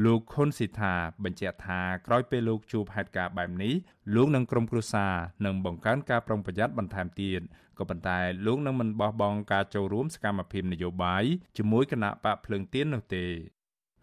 [0.03, 3.73] លោកខុនស៊ីថាបញ្ជាក់ថាក្រោយពេលលោកជួបហេតុការណ៍បែបនេះ
[4.15, 5.13] លោកនិងក្រុមគ្រួសារ
[5.45, 7.41] នឹងបង្កើនការប្រុងប្រយ័ត្នបន្ថែមទៀត
[7.77, 11.23] ក៏ប៉ុន្តែលោកនឹងមិនបោះបង់ការចូលរួមសកម្មភាពនយោបាយ
[11.57, 13.25] ជាមួយគណៈបកភ្លើងទៀននោះទេ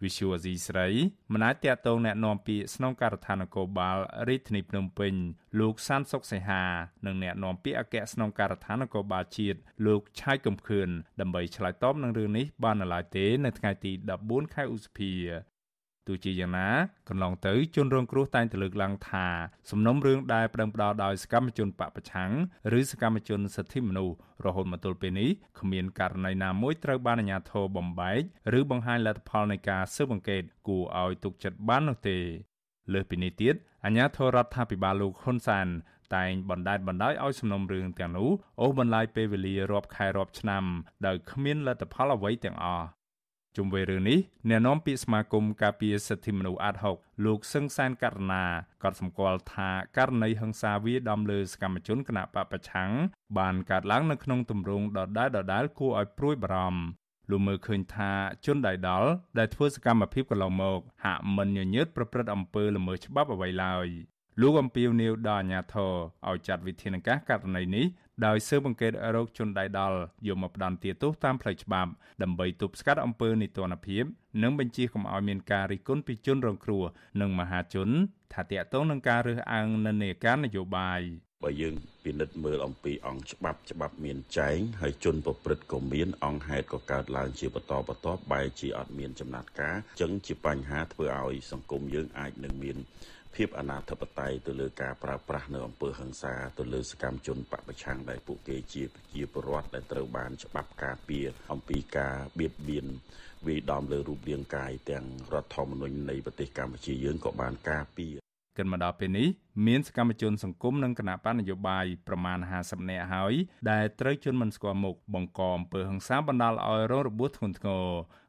[0.04, 0.88] វិសុវអាស៊ីស្រី
[1.32, 5.14] មិនអាចតាក់ទងแนะនាំពាក្យស្នងការដ្ឋាននគរបាលរាជធានីភ្នំពេញ
[5.60, 6.62] លោកសានសុកសីហា
[7.06, 10.88] និងแนะនាំពាក្យអគ្គស្នងការដ្ឋាននគរបាលជាតិលោកឆៃកំខឿន
[11.20, 13.92] ដើម្បីឆ្លើយតបនឹងរឿងនេះបាននៅឡើយទេនៅថ្ងៃទី
[14.24, 15.12] 14ខែឧសភា
[16.07, 16.69] ទោះជាយ៉ាងណា
[17.09, 19.27] កន្លងទៅជនរងគ្រោះតែងតែលើកឡើងថា
[19.71, 22.31] សំណុំរឿងដែលប្តឹងផ្តល់ដោយសកម្មជនបពប្រឆាំង
[22.79, 24.15] ឬសកម្មជនសិទ្ធិមនុស្ស
[24.45, 25.29] រហូតមកទល់ពេលនេះ
[25.59, 28.21] គ្មានករណីណាមួយត្រូវបានអាជ្ញាធរបំបែក
[28.59, 32.17] ឬបង្ហាញលទ្ធផលនៃការស៊ើបអង្កេតគួរឲ្យទុកចិត្តបាននោះទេ
[32.93, 33.55] លើសពីនេះទៀត
[33.85, 35.67] អាជ្ញាធររដ្ឋាភិបាលលោកហ៊ុនសាន
[36.15, 38.29] តែងបណ្ដេតបណ្ដោយឲ្យសំណុំរឿងទាំងនោះ
[38.61, 40.63] អូសបន្លាយពេលវេលារាប់ខែរាប់ឆ្នាំ
[41.05, 42.87] ដោយគ្មានលទ្ធផលអ្វីទាំងអស់
[43.57, 48.43] ជុំវិញរឿងនេះអ្នកនាំពាក្យសមាគមការពារសិទ្ធិមនុស្សអាត6លោកសឹងសានករណា
[48.83, 52.91] ក៏សម្គាល់ថាករណីហិង្សាវាដំលើសកម្មជនគណៈបពប្រឆាំង
[53.37, 56.83] បានកើតឡើងនៅក្នុងទម្រង់ដដែលដដែលគួរឲ្យព្រួយបារម្ភ
[57.29, 58.11] លោកមើលឃើញថា
[58.45, 63.87] ជនដៃដល់ដែលធ្វើសកម្មភាពកន្លងមកហាក់មិនញញើតប្រព្រឹត្តអំពើល្មើសច្បាប់អ្វីឡើយ
[64.41, 65.93] លោកអំពីវនីវដល់អាជ្ញាធរ
[66.29, 67.85] ឲ្យចាត់វិធានការករណីនេះ
[68.25, 71.91] ដោយស៊ើបអង្កេតរោគជនដៃដល់យកមកផ្ដន្ទាទោសតាមផ្លូវច្បាប់
[72.23, 74.03] ដើម្បីទប់ស្កាត់អំពើនីតិរដ្ឋភាព
[74.43, 76.83] និងបញ្ជាកុំឲ្យមានការរិះគន់ពីជនរងគ្រោះ
[77.21, 77.89] និងមហាជន
[78.33, 81.01] ថាតាក់ទងនឹងការរើសអើងនិន្នាការនយោបាយ
[81.43, 92.77] បើយើងពិនិត្យមើលអំពីអង្គច្បាប់ច្បាប់មានចែងហើយជនប្រព្រឹត្តក៏មានអង្គហេតុក៏កើតឡើងជាបន្តបន្ទាប់បែរជាអត់មានចំណាត់ការអញ្ចឹងជាបញ្ហាធ្វើឲ្យសង្គមយើងអាចនឹងមាន
[93.35, 102.87] ភាពអនាធិបតេយ្យទៅលើការប្រើប្រាស់នៅអំពើហិង្សាទៅលើសកម្មជនបពប្រឆាំងដែលពួកគេជាប្រជាពលរដ្ឋដែលត្រូវបានច្បាប់ការពារអំពីការបៀតបៀន
[103.47, 108.15] វាដំលើរូបរាងកាយទាំងរដ្ឋធម្មនុញ្ញនៃប្រទេសកម្ពុជាយើងក៏បានការពារ
[108.57, 109.27] គិនមកដល់ពេលនេះ
[109.67, 113.33] មានសកម្មជនសង្គមនិងគណៈបកនយោបាយប្រមាណ50នាក់ហើយ
[113.71, 117.85] ដែលត្រូវជន់មិនស្គាល់មុខបង្កអំពើហិង្សាបណ្ដាលឲ្យរងរបួសធ្ងន់ធ្ងរ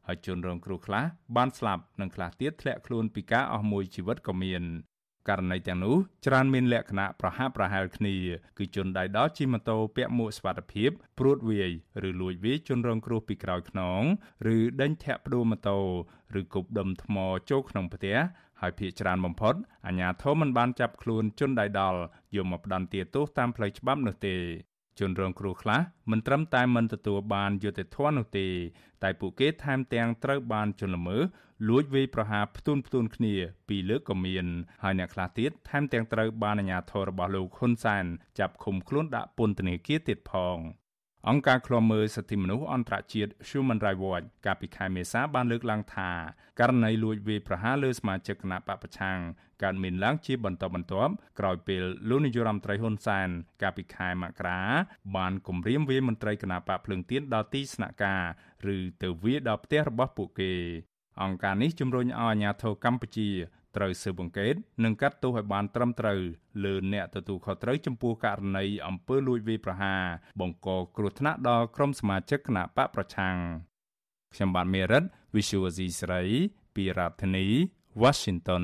[0.07, 1.03] ហើយជនរងគ្រោះខ្លះ
[1.35, 4.63] បានស្លាប់និងខ្លះទៀតធ្លាក់ខ្លួនពីការអស់មួយជីវិតក៏មាន
[5.29, 8.15] ករណីទាំងនោះច្រើនមានលក្ខណៈប្រហាក់ប្រហែលគ្នា
[8.57, 11.71] គឺជនដៃដល់ជិះម៉ូតូពាក់មួកសុវត្ថិភាពព្រួតវាយ
[12.07, 14.01] ឬលួចវាយជនរងគ្រោះពីក្រោយខ្នង
[14.55, 15.79] ឬដេញធាក់ផ្ដួលម៉ូតូ
[16.39, 17.15] ឬគប់ដុំថ្ម
[17.49, 18.17] ចូលក្នុងផ្ទះ
[18.61, 19.55] ហើយភ ieck ច្រើនបំផុត
[19.87, 21.99] អាជ្ញាធរមិនបានចាប់ខ្លួនជនដៃដល់
[22.35, 24.35] យកមកផ្ដន្ទាទោសតាមផ្លូវច្បាប់នោះទេ
[24.99, 28.47] ជនរងគ្រោះខ្លះមិនត្រឹមតែមិនទទួលបានយុត្តិធម៌នោះទេ
[29.03, 31.23] តែពួកគេថែមទាំងត្រូវបានជន់ល្មើស
[31.69, 33.33] លួចវាយប្រហារផ្ទួនផ្ទួនគ្នា
[33.69, 34.45] ពីរលើកក៏មាន
[34.83, 38.05] ហើយអ្នកខ្លះទៀតថែមទាំងត្រូវបានអាជ្ញាធររបស់លោកហ៊ុនសែន
[38.39, 40.57] ចាប់ឃុំខ្លួនដាក់ពន្ធនាគារទៀតផង
[41.29, 46.11] អង្គការឃ្លាំមើលសិទ្ធិមនុស្សអន្តរជាតិ Human Rights Watch កាលពីខែមេសាបានលើកឡើងថា
[46.59, 49.19] ករណីលួចវាយប្រហារលើសមាជិកគណៈបពប្រឆាំង
[49.63, 53.29] កើតមានឡើងជាបន្តបន្ទាប់ក្រោយពេលលោកនាយរដ្ឋមន្ត្រីហ៊ុនសែន
[53.61, 54.61] កាលពីខែមករា
[55.15, 58.23] បានគម្រាមវាយមន្ត្រីគណៈបកភ្លើងទៀនដល់ទីស្នាក់ការ
[58.75, 60.53] ឬទៅវាយដល់ផ្ទះរបស់ពួកគេ
[61.21, 63.29] អង្គការនេះជំរុញឲ្យអាជ្ញាធរកម្ពុជា
[63.75, 66.19] ត្រូវស៊ើបអង្កេតនិងកាត់ទោសឲ្យបានត្រឹមត្រូវ
[66.63, 70.03] លើអ្នកទទួលខុសត្រូវចំពោះករណីអំពើលួចវាយប្រហារ
[70.41, 73.35] បង្កគ្រោះថ្នាក់ដល់ក្រុមសមាជិកគណៈបកប្រឆាំង
[74.33, 75.03] ខ្ញុំបាទមេរិត
[75.35, 76.21] Visual C ស្រី
[76.75, 77.45] ពីរដ្ឋធានី
[78.01, 78.63] Washington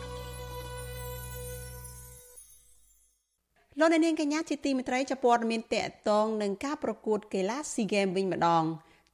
[3.79, 8.63] លោកអ្នកនាងកញ្ញាជាទីមេត្រីចាប់ព័ត៌មានតកតងនឹងការប្រកួតកីឡា SEA Games វិញម្ដង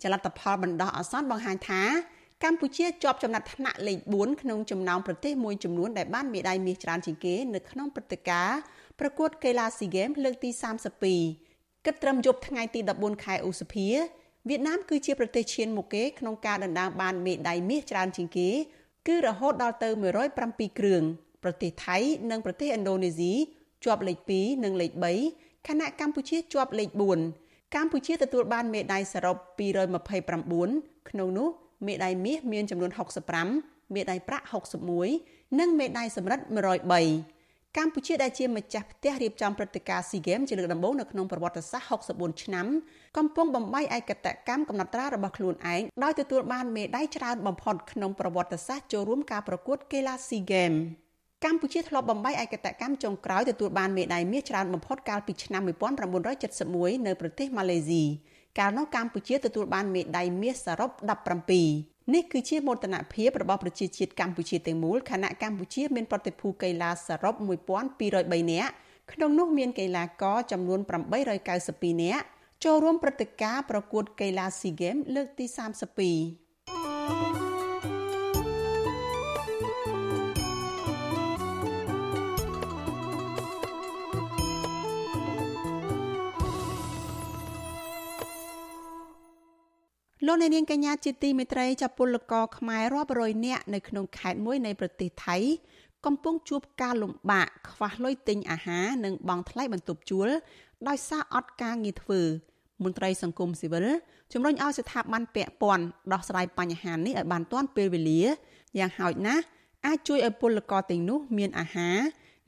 [0.02, 1.82] ចលនាផលបណ្ដោះអាសន្នបង្ហាញថា
[2.43, 8.60] កម្ពុជាជាប់ចំណាត់ថ្នាក់លេខ4ក្នុងចំណោមប្រទេសមួយចំនួនដែលបានមេដាយមាសច្រើនជាងគេនៅក្នុងព្រឹត្តិការណ៍
[9.00, 10.50] ប្រកួតកីឡា SEA Games លើកទី
[11.17, 13.88] 32គិតត្រឹមយប់ថ្ងៃទី14ខែឧសភា
[14.50, 18.50] វៀតណាមគឺជាប្រទេសឈានមុខគេក្នុងការដណ្ដើមបានមេដាយមាសច្រើនជាងគេ
[19.08, 19.89] គឺរហូតដល់ទៅ
[20.34, 21.04] 107គ្រឿង
[21.43, 21.98] ប្រទេសថៃ
[22.32, 23.34] និងប្រទេសឥណ្ឌូនេស៊ី
[23.88, 24.91] ជាប់លេខ2និងលេខ
[25.30, 26.89] 3ខណៈកម្ពុជាជាប់លេខ
[27.32, 29.38] 4កម្ពុជាទទួលបានមេដាយសរុប
[29.97, 31.47] 229ក្នុងនោះ
[31.88, 32.91] មេដាយមាសមានចំនួន
[33.43, 34.45] 65មេដាយប្រាក់
[35.02, 42.67] 61និងមេដាយសំរឹទ្ធ103កម្ពុជាដែលជាម្ចាស់ផ្ទះរៀបចំព្រឹត្តិការណ៍ SEA Games ជាលើកដំបូងនៅក្នុងប្រវត្តិសាស្ត្រ64ឆ្នាំ
[43.17, 50.80] កំពុងបំបីឯកតកម្មកំណត់ត្រារបស់ខ្លួនឯងដោយទទួលបានមេដាយច្រើនបំផុតក្នុងប្រវត្តិសាស្ត្រចូលរួមការប្រកួតកីឡា SEA Games
[51.45, 55.62] កម្ពុជាធ្លាប់បំបីឯកតកម្មចុងក្រោយទទួលបានមេដាយមាសច្រើនបំផុតកាលពីឆ្នាំ
[56.34, 58.04] 1971នៅប្រទេសម៉ាឡេស៊ី
[58.60, 60.91] កាលនោះកម្ពុជាទទួលបានមេដាយមាសសរុប
[61.52, 67.36] 17នេះគឺជាមោទនភាពរបស់ប្រជាជាតិកម្ពុជាទាំងមូលខណៈកម្ពុជាមានប្រតិភូកីឡាសរុប
[67.93, 68.71] 1203នាក់
[69.12, 70.80] ក្នុងនោះមានកីឡាករចំនួន
[71.41, 72.26] 892នាក់
[72.63, 75.45] ចូលរួមព្រឹត្តិការណ៍ប្រកួតកីឡា SEA Games លើកទី
[77.43, 77.46] 32
[90.25, 95.38] លោកអ្នកនាងកញ្ញាជាទីមេត្រីចាប់ពលករខ្មែររាប់រយនាក់នៅក្នុងខេត្តមួយនៃប្រទេសថៃ
[96.06, 100.30] កំពុងជួបការលំបាកខ្វះលុយទិញអាហារនិងបង់ថ្លៃបន្ទប់ជួល
[100.88, 102.21] ដោយសារអត់ការងារធ្វើ
[102.84, 103.88] មន្ត្រីសង្គមស៊ីវិល
[104.34, 108.23] ជំរុញឲ្យស្ថាប័នពាក់ព័ន្ធដោះស្រាយបញ្ហានេះឲ្យបានទាន់ពេលវេលា
[108.80, 109.43] យ៉ាងហោចណាស់
[109.86, 111.97] អាចជួយឲ្យពលករទាំងនោះមានអាហារ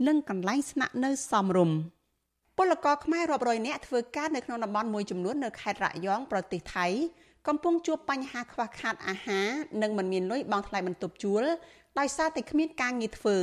[0.07, 1.77] និងកន្លែងស្នាក់នៅសមរម្យ
[2.57, 6.87] ពលករខ្មែររាប់រយនាក់ធ្វើការនៅក្នុងតំបន់មួយចំនួននៅខេត្តរយងប្រទេសថៃ
[7.47, 9.47] កំពុងជួបបញ្ហាខ្វះខាតអាហារ
[9.81, 11.43] និងមិនមានលុយបង់ថ្លៃបន្ទប់ជួល
[11.99, 13.37] ដោយសារតែគ្មានការងារធ្វើ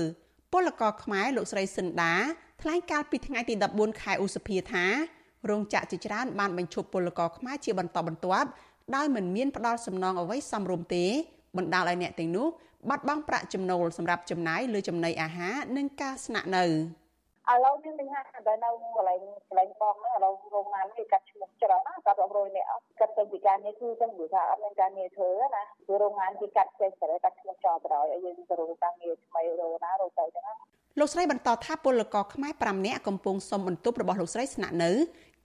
[0.53, 2.15] ពលករខ្មែរលោកស្រីសិនដា
[2.63, 4.87] ថ្លែងកាលពីថ្ងៃទី14ខែឧសភាថា
[5.51, 8.49] រោងចក្រជាច្រើនបានបញ្ឈប់ពលករខ្មែរជាបន្តបន្ទាប់
[8.97, 11.07] ដោយមិនមានផ្ដល់សំណងអ្វីសមរម្យទេ
[11.57, 12.47] បណ្ដាលឲ្យអ្នកទាំងនោះ
[12.89, 16.65] បាត់បង់ប្រាក់ចំណូលសម្រាប់ចំណាយលើចំណីអាហារនិងការស្នាក់នៅ។
[17.53, 22.69] ឥឡូវនេះមានហាដែលនៅកន្លែងកន្លែងបងហ្នឹងឥឡូវរោងណានគេកាត់ឈ្មោះច្រើនណាកាត់រាប់រយនាក់
[23.01, 30.55] កាត់ទៅពីការងារធ្វើចឹងព្រោះថាអត់មានការងារធ្វើណាព្រោះរោងណានគេកាត់ចេះតែកាត់ឈ្មោះចោលបណ្ដោយឲ្យយើងទៅរកការងារថ្មីរកណារកទៅចឹងណា
[31.01, 34.91] លោកស្រីបន្តថាពលករខ្មែរ5នាក់កំពុងសុំបន្ទប់របស់លោកស្រីស្នាក់នៅ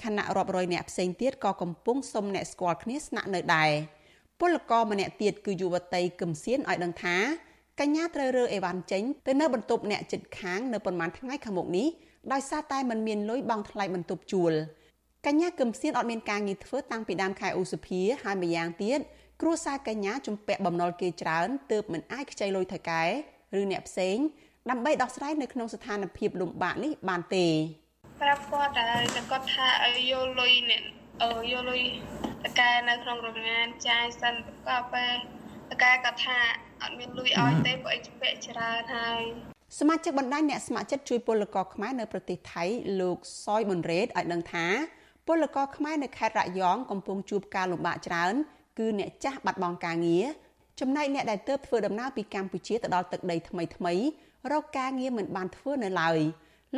[0.04, 3.72] ខណៈរាប់រយនាក់ផ្សេងទៀតក៏កំពុងសុំអ្នកស្គាល់គ្នាស្នាក់នៅដែរ
[4.40, 7.18] ពលករម្នាក់ទៀតគឺយុវតីកឹមសៀនឲ្យដឹងថា
[7.82, 11.88] កញ្ញាត្រូវរើអេវ៉ាន់ចេញទៅនៅបន្ទប់អ្នកចិត្តខាងនៅប្រហែលថ្ងៃខាងមុខនេះ
[12.34, 14.54] ដោយសារតែมันមានលុយបង់ថ្លៃបន្ទប់ជួល
[15.28, 19.00] កញ្ញាកឹមសៀនអត់មានការងារធ្វើតាំងពីដើមខែឧសភាហើយម្យ៉ាងទៀត
[19.42, 23.04] គ្រួសារកញ្ញាជំពាក់បំណុលគេច្រើនទើបមិនអាចខ្ចីលុយថៅកែ
[23.60, 24.18] ឬអ្នកផ្សេង
[24.70, 27.48] ដើម្បីដោះស្រាយនៅក្នុងស្ថានភាពលំបាកនេះបានទេ
[28.22, 28.86] ប្រាប់គាត់តែ
[29.32, 30.84] គាត់ថាឲ្យយកលុយអ្នក
[31.24, 31.82] អឺយកលុយ
[32.46, 34.36] តកែនៅក្នុងរោងងានចាយសិន
[34.68, 35.14] ក៏ពេល
[35.72, 36.40] តកែគាត់ថា
[36.82, 39.22] អត់មានលុយឲ្យទេព្រោះអីជំពាក់ច្រើនហើយ
[39.80, 42.64] សមាជិកបណ្ដាញអ្នកស្ម័គ្រចិត្តជួយពលករខ្មែរនៅប្រទេសថៃ
[43.02, 44.66] លោកសយប៊ុនរ៉េតឲ្យដឹងថា
[45.28, 48.34] ពលករខ្មែរនៅខេត្តរយងកំពុងជួបការលំបាកច្រើន
[48.80, 50.26] គឺអ្នកចាស់បាត់បង់ការងារ
[50.80, 53.94] ចំណែកអ្នកដែលទើបធ្វើដំណើរពីកម្ពុជាទៅដល់ទឹកដីថ្មីថ្មី
[54.52, 56.20] រកការងារមិនបានធ្វើនៅឡើយ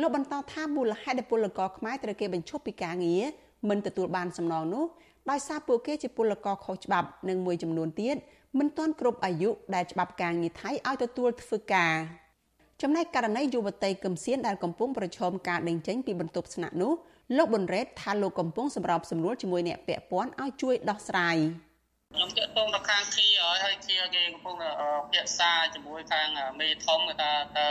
[0.00, 3.22] លោកបន្តថាមូលហេតុដែលពលករខ្មែរត្រូវគេបញ្ឈប់ពីការងារ
[3.68, 4.84] មិនទទួលបានសំណងនោះ
[5.30, 8.16] ដោយសារពួកគេជាពលករខុសច្បាប់និងមួយចំនួនទៀត
[8.58, 11.94] មិនទាន់គ្រប់អាយុដែលច្បាប់ការងារថៃឲ្យទទួលធ្វើការ។
[12.82, 16.92] ចំណែកករណីយុវតីកឹមសៀនដែលកំពុងប្រឈមការដេញចេញពីបន្ទប់ស្នាក់នោះ
[17.36, 21.36] លោកប៊ុនរ៉េតថាលោកកំពុងសម្របសម្រួលជាមួយអ្នកពាក់ព័ន្ធឲ្យជួយដោះស្រាយ
[22.14, 24.56] ខ្ញុំតាក់ទងទៅខាងគីហើយហើយគីគេកំពុង
[25.10, 26.28] ភាសាជាមួយខាង
[26.60, 27.68] មេធំថាតើ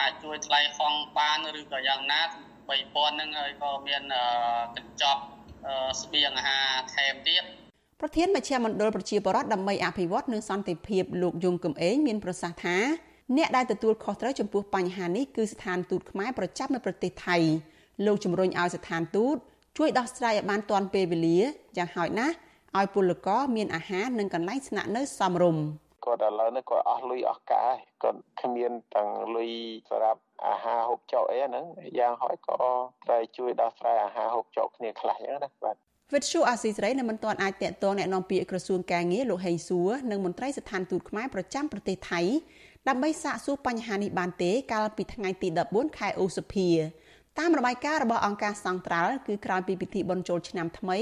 [0.00, 2.20] អាចជួយថ្លៃហងបានឬក៏យ៉ាងណា
[2.68, 4.02] 3000ហ្នឹងហើយក៏មាន
[4.76, 5.22] កញ្ចប់
[6.02, 7.44] ស្បៀងអាហារថែមទៀត
[8.04, 12.76] ប្រធានមជ្ឈមណ្ឌលប្រជាពលរដ្ឋដើម្បីអភិវឌ្ឍនិងសន្តិភាពលោកយងកំឯងមានប្រសាសន៍ថា
[13.36, 17.36] អ្នកដែលទទួលខុសត្រូវចំពោះបញ្ហានេះគឺស្ថានទូតខ្មែរប្រចាំនៅប្រទេសថៃ
[18.06, 19.36] លោកជំរុញឲ្យស្ថានទូត
[19.78, 21.40] ជួយដោះស្រាយឲ្យបានទាន់ពេលវេលា
[21.76, 22.34] យ៉ាងហោចណាស់
[22.78, 25.64] ឲ្យពលករមានអាហារនិងកន្លែងស្នាក់នៅសមរម្យ
[26.04, 29.50] គាត់ឥឡូវនេះគាត់អស់លុយអស់កាយគាត់គ្មានទាំងលុយ
[29.88, 31.64] សម្រាប់អាហារហូបចុកអីហ្នឹង
[31.98, 32.56] យ៉ាងហោចក៏
[33.06, 35.76] ត្រូវជួយដោះស្រាយអាហារហូបចុកគ្នាខ្លះអញ្ចឹងណាបាទ
[36.13, 42.21] វិទ្យុអាស៊ីសេរីនៅមិនទាន់អាចតាក់ទងแนะនាំពាក្យក្រសួងការងារលោកហេងសួរនិងមន្ត្រីស្ថានទូតខ្មែរប្រចាំប្រទេសថៃ
[42.87, 46.69] ដើម្បីសាកសួរបញ្ហានេះបានទេកាលពីថ្ងៃទី14ខែឧសភា
[47.39, 50.99] តាមរបាយការណ៍របស់អង្គការសង្ត្រាល់គឺក្រោយពីពិធីបុណ្យចូលឆ្នាំថ្មី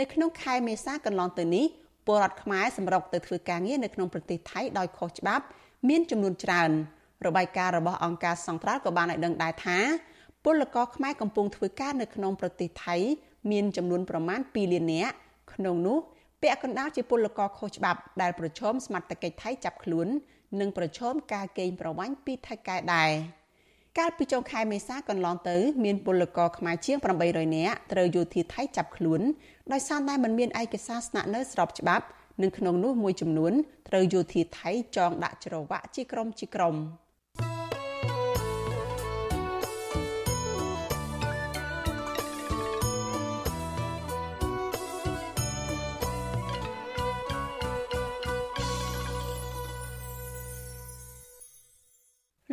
[0.00, 1.66] នៅក្នុងខែមេសាកន្លងទៅនេះ
[2.06, 5.44] ពលរដ្ឋខ្មែរសម្រុកទៅធ្វើការងារនៅក្នុងប្រទេសថៃដោយខុសច្បាប់
[5.88, 6.70] មានចំនួនច្រើន
[7.26, 9.78] របាយការណ៍របស់អង្គការសង្ត្រាល់ក៏បានឲ្យដឹងដែរថា
[10.44, 12.96] ពលករខ្មែរកំពុងធ្វើការនៅក្នុងប្រទេសថៃ
[13.51, 15.13] មានចំនួនប្រមាណ2លាននាក់
[15.53, 15.97] ក្នុងនោះ
[16.41, 20.07] ពាក់កណ្ដាលជាពលករខុសច្បាប់ដែលប្រឈមសមត្ថកិច្ចថៃចាប់ខ្លួន
[20.59, 23.11] និងប្រឈមការកេងប្រវ័ញ្ចពីថៃកែដែរ
[23.97, 29.21] កាលពីចុងខែមេសាកន្លងទៅមានពលករខ្មែរជាង800នាក់ត្រូវយោធាថៃចាប់ខ្លួន
[29.71, 32.05] ដោយសារតែមិនមានឯកសារស្នាក់នៅស្របច្បាប់
[32.41, 33.53] និងក្នុងនោះមួយចំនួន
[33.89, 36.75] ត្រូវយោធាថៃចងដាក់ច្រវាក់ជាក្រុមជាក្រុម។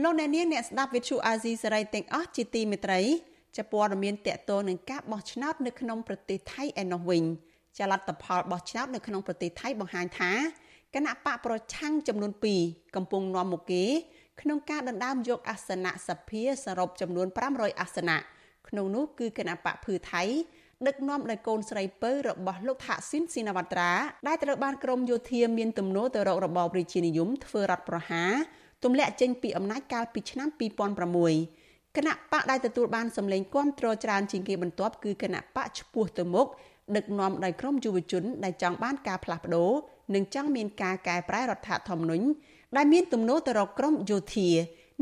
[0.00, 3.00] លោកអ្នកនាងអ្នកស្ដាប់វិទ្យុអាស៊ីសេរីទាំងអស់ជាទីមេត្រី
[3.56, 7.24] ចាព័ត៌មានតកតនឹងការបោះឆ្នោតនៅក្នុងប្រទេសថៃឯណោះវិញ
[7.78, 10.32] ចាលទ្ធផលបោះឆ្នោតនៅក្នុងប្រទេសថៃបង្ហាញថា
[10.94, 12.32] គណៈបកប្រឆាំងចំនួន
[12.64, 13.84] 2កំពុងនាំមុខគេ
[14.40, 18.18] ក្នុងការដណ្ដើមយកអាសនៈសភាសរុបចំនួន500អាសនៈ
[18.68, 20.22] ក្នុងនោះគឺគណៈបកភឿថៃ
[20.86, 23.90] ដឹកនាំដោយកូនស្រីពៅរបស់លោកថាក់ស៊ីនស៊ីណាវ៉ាត្រា
[24.26, 28.32] ដែលត្រូវបានក្រមយោធាមានទំនោរទៅរករបបរាជានិយមធ្វើរដ្ឋប្រហារ
[28.84, 30.48] ទម្លាក់ចេញពីអំណាចកាលពីឆ្នាំ
[31.02, 36.46] 2006គណៈបកដែលទទួលបានសម្លេងគាំទ្រច្រើនជាងគេបន្ទាប់គឺគណៈបកឈ្មោះទៅមុខ
[36.96, 39.70] ដឹកនាំដោយក្រុមយុវជនដែលចង់បានការផ្លាស់ប្ដូរ
[40.14, 42.26] និងចង់មានការកែប្រែរដ្ឋធម្មនុញ្ញ
[42.76, 44.48] ដែលមានទំនោរទៅរកក្រុមយោធា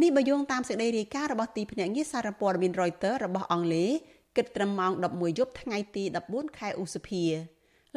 [0.03, 3.91] នេះបើយោងតាមសេចក្តីរាយការណ៍របស់ទីភ្នាក់ងារសារព័ត៌មាន Reuters របស់អង់គ្លេស
[4.37, 7.25] គិតត្រឹមម៉ោង11យប់ថ្ងៃទី14ខែឧសភា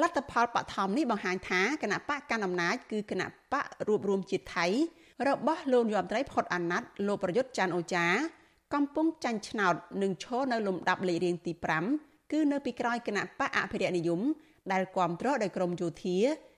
[0.01, 4.67] លទ្ធផលបឋមនេះបង្ហាញថាគណៈបកកណ្ដាលអំណាចគឺគណៈបករួបរวมជាតិថៃ
[5.27, 8.05] របស់លោកនាយរដ្ឋមន្ត្រីផុតអាណត្តិលោកប្រយុទ្ធច័ន្ទអូចា
[8.73, 11.51] កំពុងចាញ់ឆ្នោតនិងឈរនៅលំដាប់លេខរៀងទី
[11.91, 14.21] 5គឺនៅពីក្រោយគណៈបកអភិរក្សនិយម
[14.71, 16.17] ដែលគ្រប់គ្រងដោយក្រមយោធា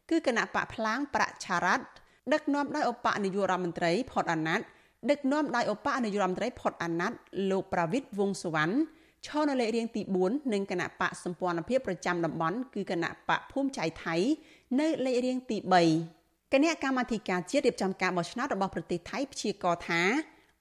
[0.10, 1.86] គឺគណៈបកផ្លាងប្រាក់ឆារ៉ាត់
[2.34, 4.65] ដឹកនាំដោយឧបនាយករដ្ឋមន្ត្រីផុតអាណត្តិ
[5.12, 7.17] ដឹកនាំដោយឧបនាយករដ្ឋមន្ត្រីផុតអាណត្តិ
[7.51, 8.75] លោកប្រវិតវងសុវណ្ណ
[9.28, 14.15] ឈរនៅលេខរៀងទី4និងគណៈបកសម្ព័ន្ធភាពប្រចាំតំបន់គឺគណៈបកភូមិចៃថៃ
[14.80, 16.24] នៅលេខរៀងទី3
[16.56, 20.02] គណៈកម្មាធិការជាតិរៀបចំការបោះឆ្នោតរបស់ប្រទេសថៃព្យាករថា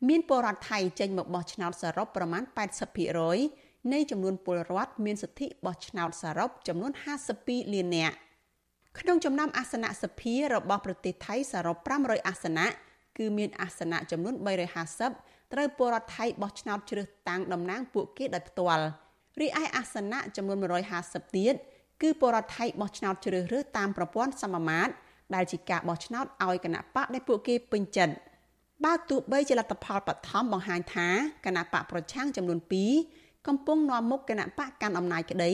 [0.08, 2.42] មានពលរដ្ឋថៃចេញមកបោះឆ្នោតសរុបប្រមាណ
[3.18, 6.92] 80%នៃចំនួនពលរដ្ឋមានសិទ្ធិបោះឆ្នោតសរុបចំនួន
[7.32, 8.16] 52លាននាក់
[8.98, 12.66] ក្នុងចំណោមអាសនៈសភារបស់ប្រទេសថៃសរុប500អាសនៈ
[13.18, 14.34] គឺមានអាសនៈចំនួន
[14.94, 18.84] 350ត្រូវពលរដ្ឋថៃបោះឆ្នោតជ្រើសតាំងតំណាងពួកគេដោយផ្ទាល់
[19.40, 20.58] រីឯអាសនៈចំនួន
[20.96, 21.54] 150ទៀត
[22.02, 24.92] គឺពលរដ្ឋថៃបោះឆ្នោតជ្រើសរើសតាមប្រព័ន្ធសមមាត្រ
[25.34, 28.14] ដែលជាការបោះឆ្នោតឲ្យគណៈបកដែលពួកគេពេញចិត្ត
[28.84, 31.08] បើទោះបីជាលទ្ធផលបឋមបង្ហាញថា
[31.46, 32.58] គណៈបកប្រឆាំងចំនួន
[33.02, 35.52] 2កំពុងនាំមុខគណៈបកកាន់អំណាចក្តី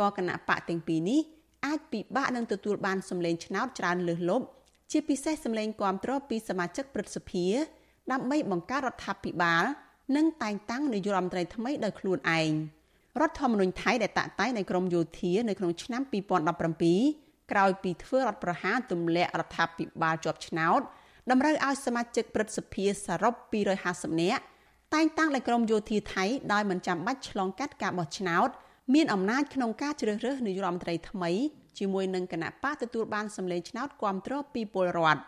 [0.00, 1.20] ក៏គណៈបកទាំងពីរនេះ
[1.66, 4.46] អាចពិបាកនឹងទទួលបានសម្លេងឆ្នោតច្រើនលើសលប់
[4.90, 7.46] ជាពិសេសសម្លេងគាំទ្រពីសមាជិកព្រឹទ្ធសភា
[8.12, 9.64] ដើម្បីបង្កើតរដ្ឋាភិបាល
[10.16, 12.50] និងតែងតាំងនាយករដ្ឋមន្ត្រីថ្មីដោយខ្លួនឯង
[13.20, 16.02] រដ្ឋធម្មនុញ្ញថៃដែលតាក់តែងនៅក្រមយោធានៅក្នុងឆ្នាំ
[16.66, 20.80] 2017 ក្រោយពីធ្វើរដ្ឋប្រហារទម្លាក់រដ្ឋាភិបាលជាប់ឆ្នោត
[21.30, 23.34] តម្រូវឲ្យសមាជិកព្រឹទ្ធសភាសរុប
[23.78, 24.42] 250នាក់
[24.94, 28.48] តែងតាំងដោយក្រមយោធាថៃដោយមិនចាំបាច់ឆ្លងកាត់ការបោះឆ្នោត
[28.94, 31.30] មានអំណាចក្នុងការជ្រើសរើសនាយករដ្ឋមន្ត្រីថ្មី
[31.78, 35.20] ជាមួយនឹងគណៈបកទទួលបានសម្លេងឆ្នោតគ្រប់គ្រងពីពលរដ្ឋ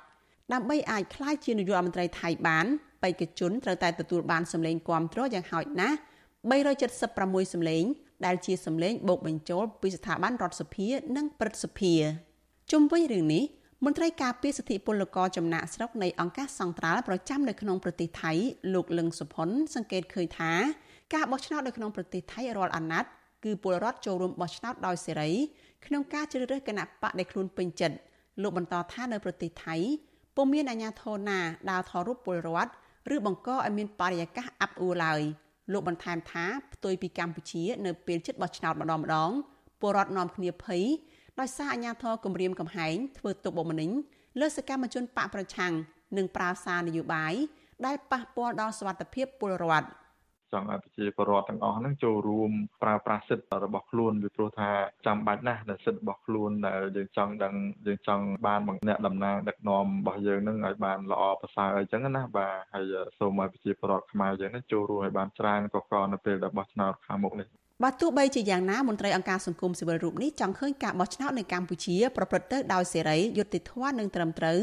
[0.53, 2.67] ដើម្បីអាចក្លាយជានាយករដ្ឋមន្ត្រីថៃបាន
[3.03, 5.97] បេក្ខជនត្រូវតែទទួលបានសម្លេងគ្រប់គ្រងយ៉ាងហោចណាស់
[6.59, 7.85] 376សម្លេង
[8.27, 11.93] ដែលជាសម្លេងបូកបញ្ចូលពីស្ថាប័នរដ្ឋសភា និងព្រឹទ្ធសភា
[12.73, 13.45] ជុំវិញរឿងនេះ
[13.85, 18.33] មន្ត្រីការពារសិទ្ធិពលករចំណាក់ស្រុកនៃអង្គការសង្ត្រាល់ប្រចាំនៅក្នុងប្រទេសថៃ
[18.75, 20.53] លោកលឹងសុផុនសង្កេតឃើញថា
[21.15, 23.11] ការបោះឆ្នោតនៅក្នុងប្រទេសថៃរាល់អាណត្តិ
[23.45, 25.31] គឺពលរដ្ឋចូលរួមបោះឆ្នោតដោយសេរី
[25.87, 27.97] ក្នុងការជ្រើសរើសគណៈបកដែលខ្លួនពេញចិត្ត
[28.43, 29.77] លោកបន្តថានៅប្រទេសថៃ
[30.37, 32.71] ពុំមានអាជ្ញាធរណាដើរថតរូបពលរដ្ឋ
[33.15, 35.23] ឬបង្កឲ្យមានបរិយាកាសអាប់អួរឡើយ។
[35.73, 39.31] លោកបន្ថែមថាផ្ទុយពីកម្ពុជា នៅពេលជិតបោះឆ្នោតម្ដងម្ដង
[39.81, 40.85] ពលរដ្ឋនាំគ្នាភ័យ
[41.41, 43.91] ដោយសារអាជ្ញាធរគម្រាមកំហែងធ្វើទុកបុកម្នេញ
[44.41, 45.73] លើសកម្មជនបកប្រឆាំង
[46.17, 47.35] និងប្រើសារនយោបាយ
[47.87, 49.89] ដែលប៉ះពាល់ដល់សុវត្ថិភាពពលរដ្ឋ
[50.53, 52.51] ចង់ឲ្យប្រជាពលរដ្ឋទាំងអស់ហ្នឹងចូលរួម
[52.83, 54.71] ប្រើប្រាស់សិទ្ធិរបស់ខ្លួនពីព្រោះថា
[55.07, 57.55] ចាំបាច់ណាស់ដែលសិទ្ធិរបស់ខ្លួនដែលយើងចង់ដឹង
[57.87, 67.49] យើងចង់បានអ្នកតំណាងដឹកនាំរបស់យើងហ្នឹងឲ្យបានល្អប្រសើរអីចឹងណាបាទហើយសូមឲ្យប្រជាពលរដ្ឋខ្មែរយើងហ្នឹងចូលរួមឲ្យបានច្រើនកកនៅពេលដែលបោះឆ្នោតខាងមុខនេះ
[67.85, 74.61] បាទទោះបីជាយ៉ាងណាមន្ត្រីអង្គការសង្គមស៊ីវិលរូបនេះចង់ឃើញការបោះឆ្នោតនៅកម្ពុជាប្រព្រឹត្តទៅដោយសេរីយុត្តិធម៌និងត្រឹមត្រូវ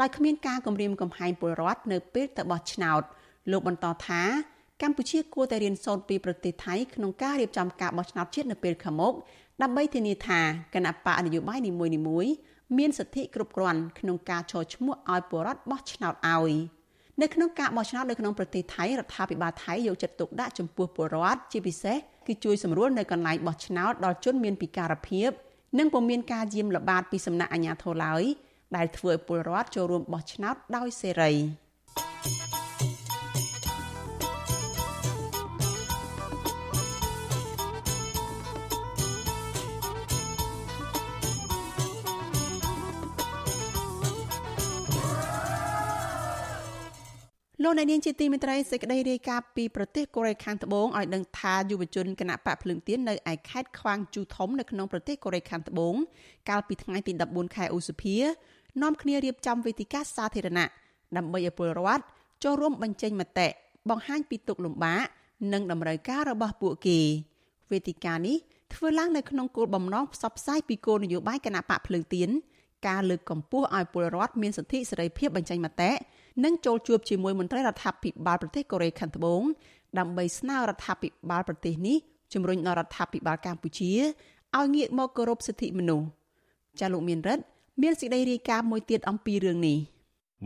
[0.00, 3.02] ដោយគ្មានការគំរាមកំហែងពលរដ្ឋនៅពេលទៅបោះឆ្នោត
[3.50, 4.22] លោកបន្តថា
[4.82, 9.14] កម្ពុជាគួរតែរៀនសូត្រពីប្រទេសថៃក្នុងការរៀបចំការបោះឆ្នោតជាតិនៅពេលខាងមុខ
[9.62, 10.40] ដើម្បីធានាថា
[10.74, 12.32] គណៈបកនយោបាយនីមួយៗ
[12.78, 16.52] មានសិទ្ធិគ្រប់គ្រាន់ក្នុងការចូលឈ្មោះឲ្យពលរដ្ឋបោះឆ្នោតឲ្យ
[17.22, 25.30] នៅក្នុងការបោះឆ្នោតនៅក្នុងប្រទេសថៃរដ្ឋាភិបាលថៃយកចិត្តទុកដាក់ចំពោះពលរដ្ឋជាពិសេសគឺជួយសម្រួលនៅកន្លែងបោះឆ្នោតដល់ជនមានពិការភាព
[25.78, 28.22] និងពុំមានការយាមល្បាតពីសំណាក់អាជ្ញាធរឡើយ
[28.76, 31.32] ដែលធ្វើឲ្យពលរដ្ឋចូលរួមបោះឆ្នោតដោយសេរី។
[47.66, 55.94] លោកអ្នកនាងជាទីមេត្រីសេចក្តីរាយការណ៍ពីប្រទេសកូរ៉េខាងត្បូងឲ្យដឹងថាយុវជនគណៈបកភ្លើងទៀននៅឯខេត្តខ្វាងជូធំនៅក្នុងប្រទេសកូរ៉េខាងត្បូង
[56.48, 58.16] កាលពីថ្ងៃទី14ខែឧសភា
[58.82, 60.66] នាំគ្នារៀបចំវេទិកាសាធារណៈ
[61.16, 62.02] ដើម្បីឲ្យពលរដ្ឋ
[62.44, 63.48] ចូលរួមបញ្ចេញមតិ
[63.90, 65.04] បង្ហាញពីទុកលំបាក
[65.52, 66.98] និងតម្រូវការរបស់ពួកគេ
[67.72, 68.36] វេទិកានេះ
[68.74, 72.30] ធ្វើឡើងនៅក្នុងគោលបំណងផ្សព្វផ្សាយពីគោលនយោបាយគណៈបកភ្លើងទៀន
[72.88, 75.90] ការលើកកម្ពស់ឲ្យពលរដ្ឋមានសិទ្ធិសេរីភាពបញ្ចេញមតិ
[76.44, 79.42] និងចូលជួបជាមួយមន្ត្រីរដ្ឋាភិបាលប្រទេសកូរ៉េខាងត្បូង
[79.98, 81.96] ដើម្បីស្នើរដ្ឋាភិបាលប្រទេសនេះ
[82.32, 83.92] ជំរុញដល់រដ្ឋាភិបាលកម្ពុជា
[84.56, 86.06] ឲ្យងាកមកគោរពសិទ្ធិមនុស្ស
[86.80, 87.44] ចាលោកមានរិទ្ធ
[87.82, 89.78] មានសេចក្តីរាយការណ៍មួយទៀតអំពីរឿងនេះ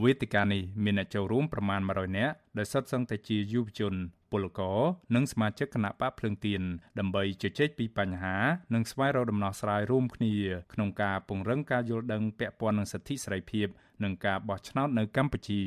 [0.03, 3.95] វេទិកានេះមានអ្នកចូលរួមប្រមាណ100នាក់ដែលសុទ្ធសឹងតែជាយុវជន
[4.31, 4.81] ពលករ
[5.15, 6.63] និងសមាជិកគណៈបកភ្លើងទៀន
[6.99, 8.37] ដើម្បីជជែកពីបញ្ហា
[8.75, 10.35] និងស្វែងរកដំណោះស្រាយរួមគ្នា
[10.73, 13.67] ក្នុងការពង្រឹងការយល់ដឹងពាក់ព័ន្ធនឹងសិទ្ធិសេរីភាព
[14.05, 15.63] និងការបោះឆ្នោតនៅកម្ពុជា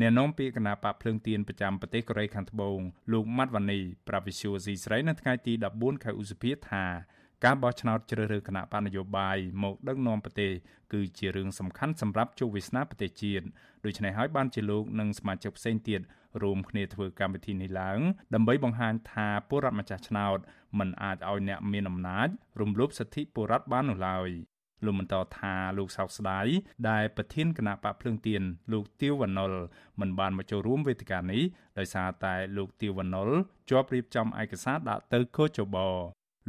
[0.00, 2.80] អ្នកនាំពាក្យគណៈបកភ្លើងទៀនប្រចាំប្រទេសកូរ៉េខាងត្បូង
[3.12, 6.84] លោកម៉ាត់វ៉ានីប្រាវិសុយស៊ីស្រីនៅថ្ងៃទី14ខែឧសភាថា
[7.44, 10.52] ការបោះឆ្នោតជ្រើសរើសគណៈបកនយោបាយមកដឹកនាំប្រទេស
[10.92, 13.46] គឺជារឿងសំខាន់សម្រាប់ជោគវាសនាប្រទេសជាតិ
[13.84, 16.00] ដូច្នេះហើយបានជាលោកនិងសមាជិកផ្សេងទៀត
[16.42, 18.00] រួមគ្នាធ្វើកម្មវិធីនេះឡើង
[18.34, 20.38] ដើម្បីបង្ហាញថាពលរដ្ឋម្ចាស់ឆ្នោត
[20.78, 22.28] មិនអាចឲ្យអ្នកមានអំណាច
[22.60, 24.30] រំលោភសិទ្ធិពលរដ្ឋបាននោះឡើយ
[24.84, 26.46] លោកបន្តថាលោកសោកស្ដាយ
[26.88, 29.52] ដែលប្រធានគណៈបកភ្លើងទៀនលោកទៀវវណ្ណុល
[30.00, 31.42] មិនបានមកចូលរួមវេទិកានេះ
[31.78, 33.28] ដោយសារតែលោកទៀវវណ្ណុល
[33.70, 35.78] ជាប់រៀបចំឯកសារដាក់ទៅកោចប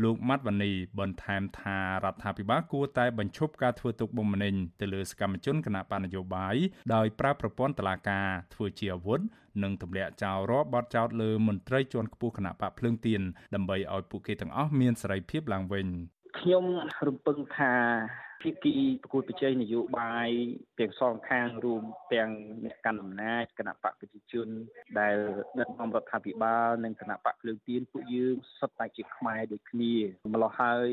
[0.04, 6.56] លោកម៉ាត់វ៉ានីបន្ថែមថារដ្ឋាភិបាលគួរតែបញ្ឈប់ការធ្វើទុកបុកម្នេញទៅលើសកម្មជនគណៈបកនយោបាយ
[6.96, 9.22] ដោយប្រើប្រព័ន្ធតុលាការធ្វើជាអាវុធ
[9.64, 13.22] និងទម្លាក់ចោលរាល់បទចោទលើមន្ត្រីជាន់ខ្ពស់គណៈបកភ្លើងទៀន
[13.56, 15.88] ដើម្បីឲ្យពួកគេទាំងអស់មានសេរីភាពឡើងវិញ
[16.40, 16.66] ខ្ញុំ
[17.08, 17.74] រំពឹងថា
[18.42, 20.30] ភាគីប្រគួតប្រជែងនយោបាយ
[20.80, 22.30] ទាំងសងខាងរួមទាំង
[22.66, 24.48] អ្នកកាន់អំណាចគណៈបកប្រជាជន
[25.00, 25.16] ដែល
[25.60, 29.94] ដឹកនាំរដ្ឋាភិបាលនិងគណៈបកភ្លើងទៀនពួកយើងសុទ្ធតែជាខ្មែរដូចគ្នា
[30.34, 30.90] ម្ល៉េះហើយ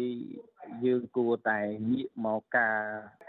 [0.85, 2.79] យើងគួរតែងាកមកការ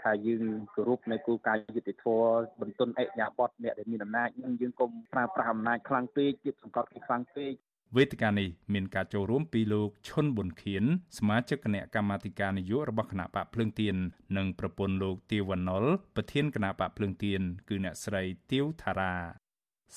[0.02, 0.44] ថាយើង
[0.74, 7.52] គោរពនៅគោលការណ៍យុត្តិធម៌បន្ទន់អេញ្ញាបតអ្នកដែលមានអំណាចនឹងយើងកុំប្រើប្រាស់អំណាចខ្លាំងពេកទៀតសង្កត់គេខ្លាំងពេក
[7.96, 10.84] វេទិកានេះមានការចូលរួមពីលោកឈុនប៊ុនខៀន
[11.18, 13.96] សមាជិកគណៈកម្មាធិការនយោបាយរបស់គណៈបកភ្លើងទៀន
[14.36, 15.84] និងប្រពន្ធលោកទាវវណ្ណុល
[16.16, 19.14] ប្រធានគណៈបកភ្លើងទៀនគឺអ្នកស្រីទាវថារា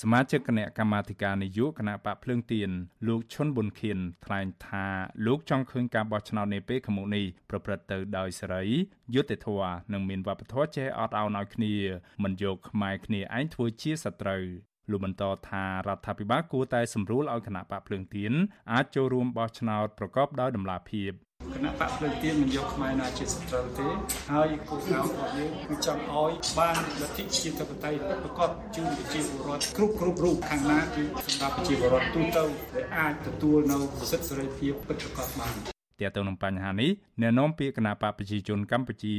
[0.01, 2.69] សមាជិកគណៈកម្មាធិការនយោបាយគណៈបកភ្លើងទៀន
[3.08, 4.86] លោកឈុនប៊ុនខៀនថ្លែងថា
[5.25, 8.63] លោកចង់ឃើញការបោះឆ្នោតនាពេលខាងមុខនេះប្រព្រឹត្តទៅដោយសេរី
[9.13, 11.73] យុត្តិធម៌និងមានវប្បធម៌ចេះអត់ឱនឲ្យគ្នា
[12.23, 14.45] មិនយកខ្មែរគ្នាឯងធ្វើជាសត្រូវ
[14.91, 18.34] លោកបន្តថារដ្ឋាភិបាលគួរតែសម្រួលឲ្យគណៈបកភ្លើងទៀន
[18.72, 21.12] អាចចូលរួមបោះឆ្នោតប្រកបដោយតម្លាភាព
[21.54, 23.88] គណៈបកភ្លើងទៀនមិនយកខ្មែរណាជាសត្រូវទេ
[24.32, 32.43] ហើយគោលដៅរបស់យើងគឺចង់ឲ្យបានលទ្ធិប្រជាធិបតេយ្យពិតប្រាកដជូនប្រជាពលរដ្ឋគ្រប់គ្រប់រូបខាងណាគឺសម្រាប់ប្រជាពលរដ្ឋទូទៅ
[32.76, 33.78] ដែលអាចទទួលនៅ
[34.12, 39.15] សិទ្ធិសេរីភាពពិតប្រាកដបាន ទាក់ទងនឹងបញ្ហានេះអ្នកនាំពាក្យគណៈបកប្រជាជនកម្ពុជា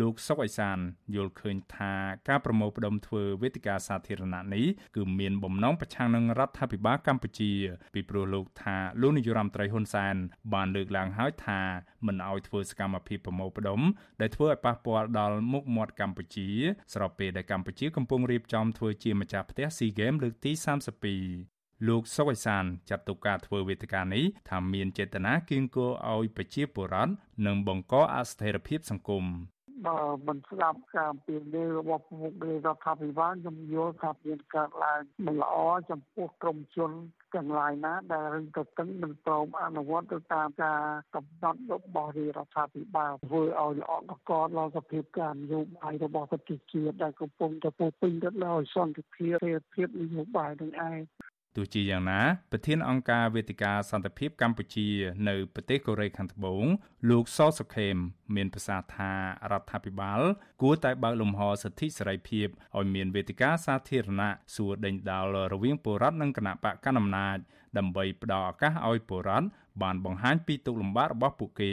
[0.00, 0.78] លោកសុកអេសាន
[1.14, 1.92] យល់ឃើញថា
[2.28, 7.52] ការប្រមូលផ្ដុំធ្វើវេទិកាសាធារណៈនេះគឺមានបំណងប្រឆាំងនឹងរដ្ឋាភិបាលកម្ពុជា
[7.94, 10.16] ពីព្រោះលោកថាលោកនាយរដ្ឋមន្ត្រីហ៊ុនសែន
[10.54, 11.60] បានលើកឡើងហើយថា
[12.06, 13.80] មិនអោយធ្វើសកម្មភាពប្រមូលផ្ដុំ
[14.20, 16.48] ដែលធ្វើឲ្យប៉ះពាល់ដល់មុខមាត់កម្ពុជា
[16.94, 27.12] ស្របពេលដែលកម្ពុជាកំពុងរៀបចំធ្វើជាម្ចាស់ផ្ទះ SEA Games លើកទី32 លោកសុវ័យសានចាត់ទុកការធ្វើវេទិកានេះថាមានចេតនាគៀងគរឲ្យប្រជាពលរដ្ឋ
[27.46, 29.24] និងបង្កអស្ថិរភាពសង្គម
[29.86, 35.56] បើមិនស្ដាប់ការពៀននេះរបស់ប្រមុខរដ្ឋាភិបាលខ្ញុំយល់ថាមានកើតឡើងមិនល្អ
[35.90, 36.90] ចំពោះក្រមជន
[37.34, 40.80] ទាំងឡាយណាដែលរឹងទៅតឹងមិនព្រមអនុវត្តទៅតាមការ
[41.14, 49.34] កំណត់របស់រដ្ឋាភិបាលធ្វើឲ្យល្អកកដល់សភាពការនយោបាយរបស់ប្រទេសជាតិដែលកំពុងតែពោពេញទៅដោយសន្តិភាព
[49.74, 50.98] ភាពនយោបាយនឹងឯង
[51.56, 52.20] ទោះជាយ៉ាងណា
[52.52, 54.88] ប្រធានអង្គការវេទិកាសន្តិភាពកម្ពុជា
[55.28, 56.64] នៅប្រទេសកូរ៉េខាងត្បូង
[57.10, 57.96] លោកសសុខេម
[58.36, 59.12] មានប្រសាសន៍ថា
[59.52, 60.20] រដ្ឋាភិបាល
[60.62, 62.46] គួរតែបើកលំហសិទ្ធិសេរីភាព
[62.76, 67.36] ឲ្យមានវេទិកាសាធារណៈសួរដេញដោលរវាងពលរដ្ឋនិងគណៈបកកណ្ដាលអំណាច
[67.78, 69.46] ដើម្បីផ្ដល់ឱកាសឲ្យពលរដ្ឋ
[69.82, 71.72] បានបង្ហាញពីទុកលំបាករបស់ពួកគេ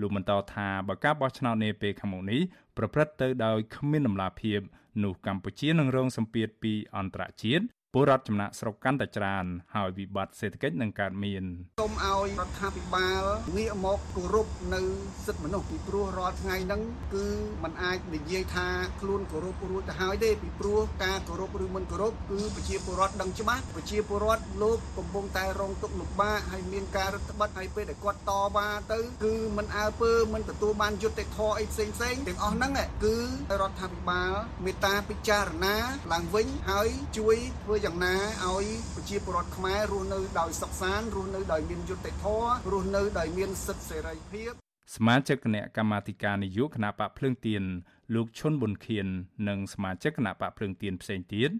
[0.00, 2.40] លោកបន្តថាបើការបោះឆ្នោតនាពេលខាងមុខនេះ
[2.76, 4.60] ប្រព្រឹត្តទៅដោយគ្មានដំណាភាព
[5.04, 7.64] នោះកម្ពុជានឹងរងសម្ពាធពីអន្តរជាតិ
[7.97, 9.45] ពលរដ្ឋចំណាក់ស្រុកកាន់តែច្រើន
[9.75, 11.43] ហើយវិបត្តិសេដ្ឋកិច្ចនឹងកើតមាន
[11.79, 13.23] សូមឲ្យរដ្ឋាភិបាល
[13.57, 14.81] ងាកមកគោរពនៅ
[15.25, 16.81] សិទ្ធិមនុស្សពីព្រោះរាល់ថ្ងៃហ្នឹង
[17.13, 17.25] គឺ
[17.63, 18.67] มันអាចនិយាយថា
[19.01, 32.71] ខ្លួនគោរពរួចទៅហើយទេពីព្រោះការគោរពឬមិនគោរពគឺប្រជាពលរដ្ឋដឹងច្បាស់ប្រជាពលរដ្ឋលោកកំពុងតែរងទុក្ខលំបាកហើយមានការរឹតបន្តឹងហើយពេលដែលគាត់តវ៉ាទៅគឺมันអើពើมันទទួលបានយុត្តិធម៌អីផ្សេងផ្សេងទាំងអស់ហ្នឹង
[33.03, 33.15] គឺ
[33.61, 34.33] រដ្ឋាភិបាល
[34.65, 35.75] មេត្តាពិចារណា
[36.13, 38.16] ឡើងវិញហើយជួយធ្វើ យ៉ាងណា
[38.46, 44.50] ឲ្យប្រជាពលរដ្ឋខ្មែររស់នៅដោយសុខសាន្តរស់នៅដោយមានយុត្តិធម៌រស់នៅដោយមានសិទ្ធិសេរីភាព
[44.96, 47.62] សមាជិកគណៈកម្មាធិការនយោបាយគណៈបកភ្លើងទៀន
[48.14, 49.06] លោកឈុនប៊ុនខៀន
[49.48, 51.50] និងសមាជិកគណៈបកភ្លើងទៀនផ្សេងទៀត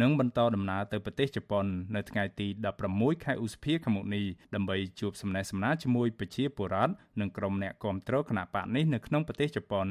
[0.00, 1.66] នឹងបន្តដំណើរទៅប្រទេសជប៉ុន
[1.96, 2.46] នៅថ្ងៃទី
[2.86, 4.24] 16ខែឧសភាខាងមុខនេះ
[4.54, 9.88] ដើម្បីជួបសំណេះសំណាលជាមួយប្រជាពលរដ្ឋនិងក្រុមអ្នកគាំទ្រគណៈបកនេះនៅក្នុងប្រទេសជប៉ុន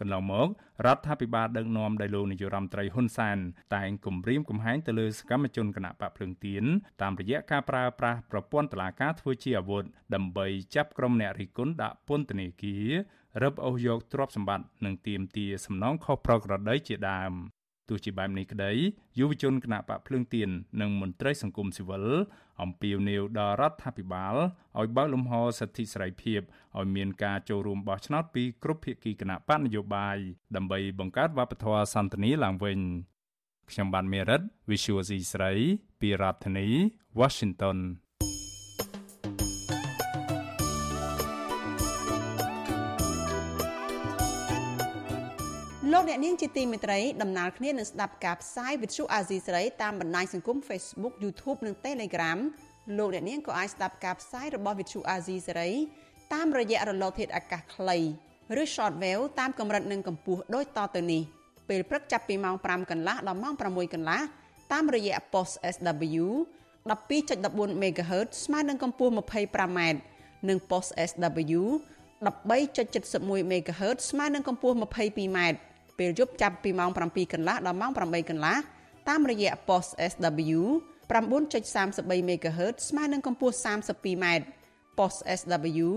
[0.00, 0.48] កន្លងមក
[0.86, 3.38] រដ្ឋាភិបាលដឹកនាំដោយលោកនាយរដ្ឋមន្ត្រីហ៊ុនសែន
[3.74, 6.64] តែងគំរាមកំហែងទៅលើសកម្មជនគណៈបកភ្លើងទៀន
[7.02, 9.84] តាមរយៈការប្រើប្រាស់ប្រព័ន្ធតុលាការធ្វើជាអាវុធ
[10.14, 12.88] ដើម្បីចាប់ក្រុមអ្នករិះគន់ដាក់ពន្ធនាគារ
[13.42, 17.32] រឹបអូសយកទ្រព្យសម្បត្តិនិងទាមទារសំណងខុសប្រក្រតីជាដើម
[17.88, 18.72] ទោះជាបែបនេះក្តី
[19.18, 20.48] យុវជនគណៈបកភ្លើងទៀន
[20.80, 22.06] និងមន្ត្រីសង្គមស៊ីវិល
[22.62, 24.34] អំពាវនាវដល់រដ្ឋាភិបាល
[24.78, 26.40] ឲ្យបើកលំហសិទ្ធិសេរីភាព
[26.78, 30.16] ឲ្យមានការចូលរួមបោះឆ្នោតពីគ្រប់ភាគីគណៈបកនយោបាយ
[30.56, 32.78] ដើម្បីបង្កើតវប្បធម៌សន្តិនិកឡើងវិញ
[33.70, 35.52] ខ្ញុំបានមេរិត Visual C ស្រី
[36.00, 36.68] ពីរដ្ឋធានី
[37.20, 37.78] Washington
[45.98, 52.38] លោកអ្នកនាងជាទីមេត្រីដំណើរគ្នានឹងស្ដាប់ការផ្សាយវិទ្យុអាស៊ីសេរីតាមបណ្ដាញសង្គម Facebook YouTube និង Telegram
[52.98, 55.70] លោកអ្នកនាងក៏អាចស្ដាប់ការផ្សាយរបស់វិទ្យុអាស៊ីសេរី
[56.34, 57.98] តាមរយៈរលកធាតុអាកាសខ្លី
[58.60, 61.22] ឬ Shortwave តាមកម្រិតនិងកម្ពស់ដូចតទៅនេះ
[61.68, 64.20] ពេលព្រឹកចាប់ពីម៉ោង5កន្លះដល់ម៉ោង6កន្លះ
[64.72, 66.26] តាមរយៈ post SW
[66.88, 69.80] 12.14 MHz ស្មើនឹងកម្ពស់ 25m
[70.48, 71.62] និង post SW
[72.26, 75.40] 13.71 MHz ស្មើនឹងកម្ពស់ 22m
[75.98, 78.56] ពេលយប់ចាប់ពីម៉ោង7កន្លះដល់ម៉ោង8កន្លះ
[79.08, 80.60] តាមរយៈ post SW
[81.10, 84.24] 9.33 MHz ស្មើនឹងកម្ពស់ 32m
[84.98, 85.88] post SW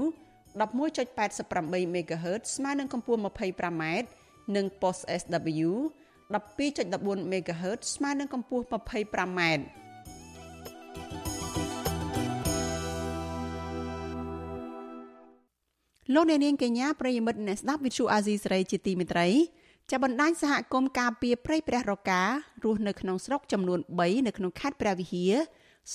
[0.59, 3.83] 11.88 MHz ស្មើនឹងកម្ពស់ 25m
[4.55, 5.69] និង post SW
[6.33, 9.41] 12.14 MHz ស្មើនឹងកម្ពស់ 25m
[16.13, 19.27] លោកអ្នកនាងកញ្ញាប្រិយមិត្តអ្នកស្ដាប់វិទ្យុអាស៊ីសេរីជាទីមេត្រី
[19.91, 22.21] ចាបណ្ដាញសហគមន៍ការពារព្រៃព្រះរកា
[22.63, 25.33] រស់នៅក្នុងស្រុកចំនួន3នៅក្នុងខេត្តព្រះវិហារ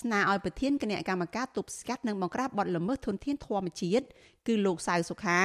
[0.01, 4.05] ស្នើឲ្យប្រធានគណៈកម្មការទប់ស្កាត់និងបង្ក្រាបបទល្មើសធនធានធម្មជាតិ
[4.47, 5.41] គឺលោកសៅសុខា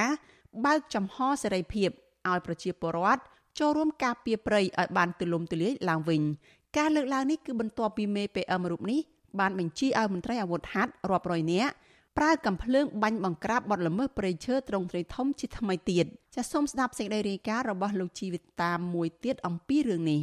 [0.65, 1.89] បើកចំហសេរីភាព
[2.29, 3.21] ឲ្យប្រជាពលរដ្ឋ
[3.59, 6.21] ចូលរួមការពារព្រៃឲ្យបានទូលំទូលាយឡើងវិញ
[6.77, 8.99] ការលើកឡើងនេះគឺបន្ទាប់ពីមេ PM រូបនេះ
[9.39, 11.73] បានបញ្ជាឲ្យមន្ត្រីអាវុធហត្ថរាប់រយនាក់
[12.17, 16.05] ប្រើកំភ្លើងបាញ់បង្ក្រាបបទល្មើសព្រៃឈើត្រង់ត្រីធំជាថ្មីទៀត
[16.35, 20.21] ចាសសូមស្ដាប់សេចក្តីរាយការណ៍របស់លោកជីវិតតាមមួយទៀតអំពីរឿងនេះ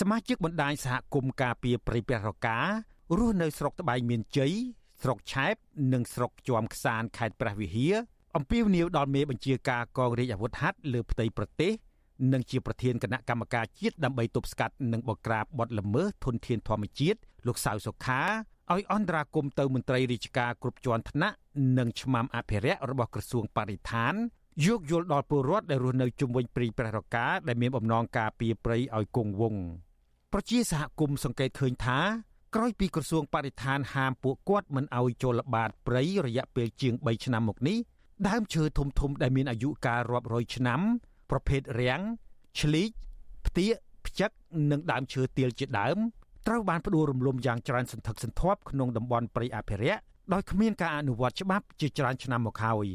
[0.00, 4.52] សមាជិកបណ្ដាញសហគមន៍ការពារព្រៃព្រះរការស់នៅស្រុកត្បែងមានជ័យ
[5.02, 5.54] ស្រុកឆែប
[5.92, 7.94] និងស្រុកជាំខ្សានខេត្តព្រះវិហារ
[8.36, 11.72] អំពាវនាវដល់មេបញ្ជាការកងរាជអាវុធហត្ថលើផ្ទៃប្រទេស
[12.32, 18.22] និងជាប្រធានគណៈកម្មការជាតិដើម្បីទប់ស្កាត់និងបង្ក្រាបបទល្មើសធនធានធម្មជាតិលោកសៅសុខា
[18.74, 21.36] ឲ្យអន្តរាគមទៅមន្ត្រីរាជការគ្រប់ជាន់ថ្នាក់
[21.78, 24.14] និងឆ្មាំអភិរក្សរបស់ក្រសួងបរិស្ថាន
[24.66, 29.62] យោគយល់ដល់ពលរដ្ឋដែលរស់នៅជុំវិញព្រៃព្រះរកាដែលមានបំណងការពារព្រៃឲ្យគង់វង្ស
[30.32, 31.98] ប្រជាសហគមន៍សង្កេតឃើញថា
[32.54, 37.78] ក្រោយពីក្រសួងបរិស្ថានហាមពួកគាត់មិនឲ្យចូលល្បាតព្រៃរយៈពេលជាង3ឆ្នាំមកនេះ
[38.28, 40.80] ដើមឈើធំធំដែលមានអាយុកាលរាប់រយឆ្នាំ
[41.30, 42.02] ប្រភេទរាំង
[42.60, 42.90] ឆ្លីក
[43.46, 43.72] ផ្ទាក
[44.06, 44.30] ផ្ចឹក
[44.70, 45.98] និងដើមឈើទាលជាដើម
[46.46, 50.00] ត្រូវបានផ្ដួលរំលំយ៉ាងច្រើនសន្ធឹកសន្ធាប់ក្នុងតំបន់ព្រៃអភិរក្ស
[50.32, 52.88] ដោយគ្មានការអនុវត្តច្បាប់ជាច្រើនឆ្នាំមកហើយ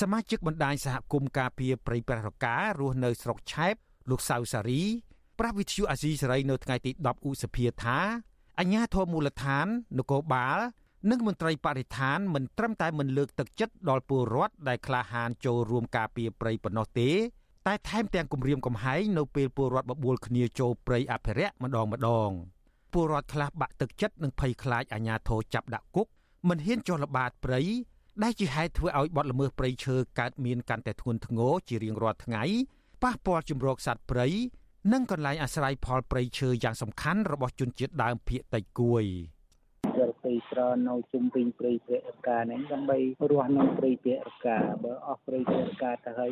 [0.00, 3.74] សមាជិកបណ្ដាញសហគមន៍ការពារព្រៃព្រះរការស់នៅស្រុកឆែប
[4.10, 4.82] លោកសៅសារី
[5.38, 7.98] ប្រាស់វិទ្យុអាស៊ីសេរីនៅថ្ងៃទី10ឧសភាថា
[8.60, 9.66] អញ្ញាធមមូលដ្ឋាន
[9.98, 10.58] នគរបាល
[11.10, 17.10] និងមន្ត្រីបរិស្ថានមិនត្រឹមតែមិនលើកទឹកចិត្តដល់ពលរដ្ឋដែលក្លាហានចូលរួមការពារព្រៃប៉ុណ្ណោះទេ
[17.66, 22.30] តែថែមទាំងគំរាមកំហែងនៅពេលពលរដ្ឋបបួលគ្នាចូលព្រៃអភិរក្សម្ដងម្ដង។
[22.96, 26.06] ពលរដ្ឋខ្លះបាក់ទឹកចិត្តនិងភ័យខ្លាចអាជ្ញាធរចាប់ដាក់គុក
[26.48, 27.60] មិនហ៊ានចុះល្បាតព្រៃ
[28.22, 32.42] ដែលជាហេតុធ្វើឲ្យបទល្មើសព្រៃឈើកើតមានកាន់តែធ្ងន់ធ្ងរជារៀងរាល់ថ្ងៃ
[33.02, 34.26] ប៉ះពាល់ជំរកសត្វព្រៃ
[34.92, 39.04] និងកន្លែងអាស្រ័យផលព្រៃឈើយ៉ាងសំខាន់របស់ជនជាតិដើមភាគតិចគួយ។
[40.48, 42.98] សិលព្រៃស្រោនៅជុំវិញព្រៃពារកាហ្នឹងដើម្បី
[43.30, 46.30] រស់នៅព្រៃពារកាបើអស់ព្រៃពារកាទៅហើយ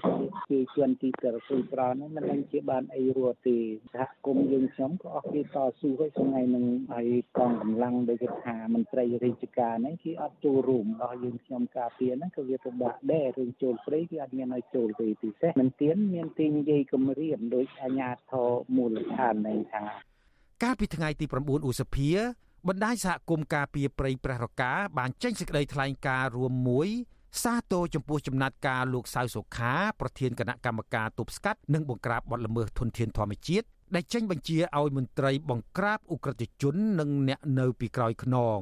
[0.50, 5.46] ជាជនទីសិលព្រៃស្រោហ្នឹងមិនដឹងជាបានអីរស់ទេសហគមន៍យើងខ្ញុំក៏អស់គេត
[5.80, 19.82] ស៊ូហើយថ្ងៃនឹងហើយកងកម្លាំងដូចគេថាមន្ត្រីរាជការហ្នឹងគេអត់ចូលរួមដល់យើងខ្ញុំការពារហ្នឹងក៏វាពិបាកដែររឿងចូលព្រៃគេអត់មានឲ្យចូលទេពិសេសមិនទៀនមានទីនិយាយគម្រាមដោយអាជ្ញាធរមូលដ្ឋានហ្នឹងថា
[20.62, 22.10] កាលពីថ្ងៃទី9ឧសភា
[22.68, 26.88] បណ្ដាញសហគមន៍ការពារព្រៃព្រះរកាបានចេញសេចក្តីថ្លែងការណ៍រួមមួយ
[27.42, 38.60] សាទរចំពោះចំណាត់ការលោកសៅសុខាប្រធានគណៈកម្មការទប់ស្កាត់និងបង្ក្រាបបទល្មើសធនធានធម្មជាតិដែលចេញបញ្ជាឲ្យមន្ត្រីបង្ក្រាបឧក្រិដ្ឋជននិងអ្នកនៅពីក្រោយខ្នង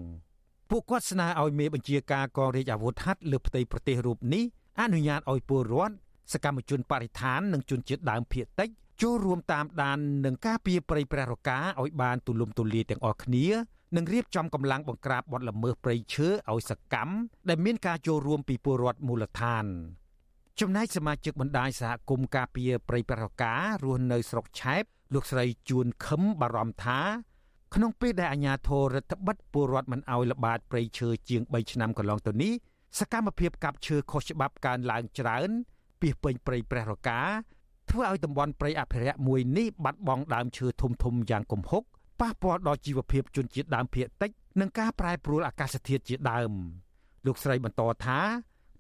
[0.71, 4.45] ពួកគាត់ស្នើឲ្យមេបញ្ជាការកងរាជអាវុធហត្ថលើផ្ទៃប្រទេសរូបនេះ
[4.81, 5.95] អនុញ្ញាតឲ្យពលរដ្ឋ
[6.33, 8.69] សកម្មជនបរិស្ថាននិងជនជាតិដើមភាគតិច
[9.03, 13.47] ចូលរួមតាមដាននឹងការពារព្រៃព្រះរកាឲ្យបានទូលំទូលាយទាំងអស់គ្នា
[13.97, 17.15] និងរៀបចំកម្លាំងបង្ក្រាបបទល្មើសព្រៃឈើឲ្យសកម្ម
[17.49, 19.65] ដែលមានការចូលរួមពីពលរដ្ឋមូលដ្ឋាន
[20.61, 24.83] ចំណែកសមាជិកបណ្ដាញសហគមន៍ការពារព្រៃប្ររការស់នៅស្រុកឆែប
[25.15, 27.01] លោកស្រីជួនខឹមបារម្ភថា
[27.75, 32.53] ក្នុងពេលដែលអាជ្ញាធររដ្ឋបិទពលរដ្ឋមិនអោយល្បាតព្រៃឈើជាង3ឆ្នាំកន្លងទៅនេះ
[32.99, 35.51] សកម្មភាពកាប់ឈើខុសច្បាប់កើនឡើងច្រើន
[36.01, 37.21] ពីពេញព្រៃព្រះរកា
[37.91, 41.83] ធ្វើឲ្យតំបន់ព្រៃអភិរក្សមួយនេះបាត់បង់ដើមឈើធំធំយ៉ាងគំហុក
[42.23, 46.53] ប៉ះពាល់ដល់ជីវភាពជនជាតិដើមភាគតិចនិងការប្រែប្រួលអាកាសធាតុជាដើម
[47.27, 48.19] លោកស្រីបន្តថា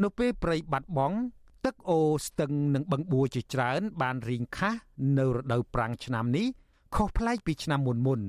[0.02, 1.18] នៅពេលព្រៃបាត់បង់
[1.64, 4.80] ទឹកអូរស្ទឹងនិងបឹងបួជាច្រើន បានរីងខាស់
[5.18, 6.46] នៅរដូវប្រាំងឆ្នាំនេះ
[6.94, 8.20] ខុសប្លែកពីឆ្នាំមុនមុន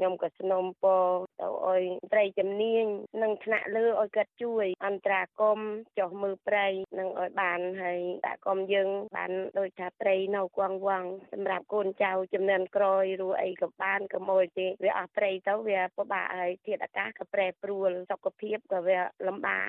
[0.00, 1.04] ខ្ញុំក៏ស្នំពរ
[1.40, 1.82] ទៅឲ្យ
[2.12, 2.84] ត្រីជំនាញ
[3.22, 5.58] និងថ្នាក់លើឲ្យគាត់ជួយ អន្តរាគម
[5.98, 6.66] ចុះមើលព្រៃ
[6.98, 19.68] និងឲ្យបានហើយដាក់គមយើង បានដូចថាព្រៃនៅគង់វងសម្រាប់កូនចៅចំនួនក្រោយឬអីក៏បានក៏មួយទេវាអស់ព្រៃទៅវាពិបាកហើយធាតុអាកាសក៏ប្រែប្រួលសុខភាពក៏វាលំបាក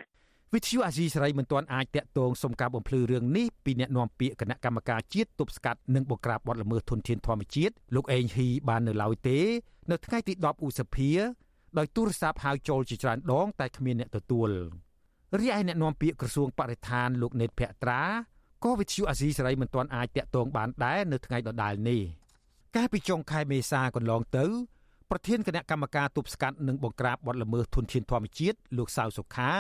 [0.54, 9.40] វិទ្យុអាស៊ីសេរីមិនទាន់អាចតាក់ទងសុំការបំភ្លឺរឿងនេះពីអ្នកនាំពាក្យគណៈកម្មការជាតិទប់ស្កាត់និងបង្ក្រាបបទល្មើសធនធានធម្មជាតិលោកអេងហ៊ីបាននៅឡើយទេ
[9.92, 11.12] នៅថ្ងៃទី10ឧសភា
[11.78, 14.50] ដោយទូរស័ព្ទហៅចូលជាច្រើនដង តែគ្មានអ្នកទទួល
[15.40, 18.02] រីឯអ្នកនាំពាក្យក្រសួងបរិស្ថានលោកណេតភក្ត្រា
[18.64, 22.02] ក៏វិទ្យុអាស៊ីសេរីមិនទាន់អាចតាក់ទងបានដែរនៅថ្ងៃដដែលនេះ
[22.76, 24.46] កាលពីចុងខែមេសាកន្លងទៅ
[25.10, 29.52] ប្រធានគណៈកម្មការទប់ស្កាត់និងបង្ក្រាបបទល្មើសធនធានធម្មជាតិលោកសៅសុខា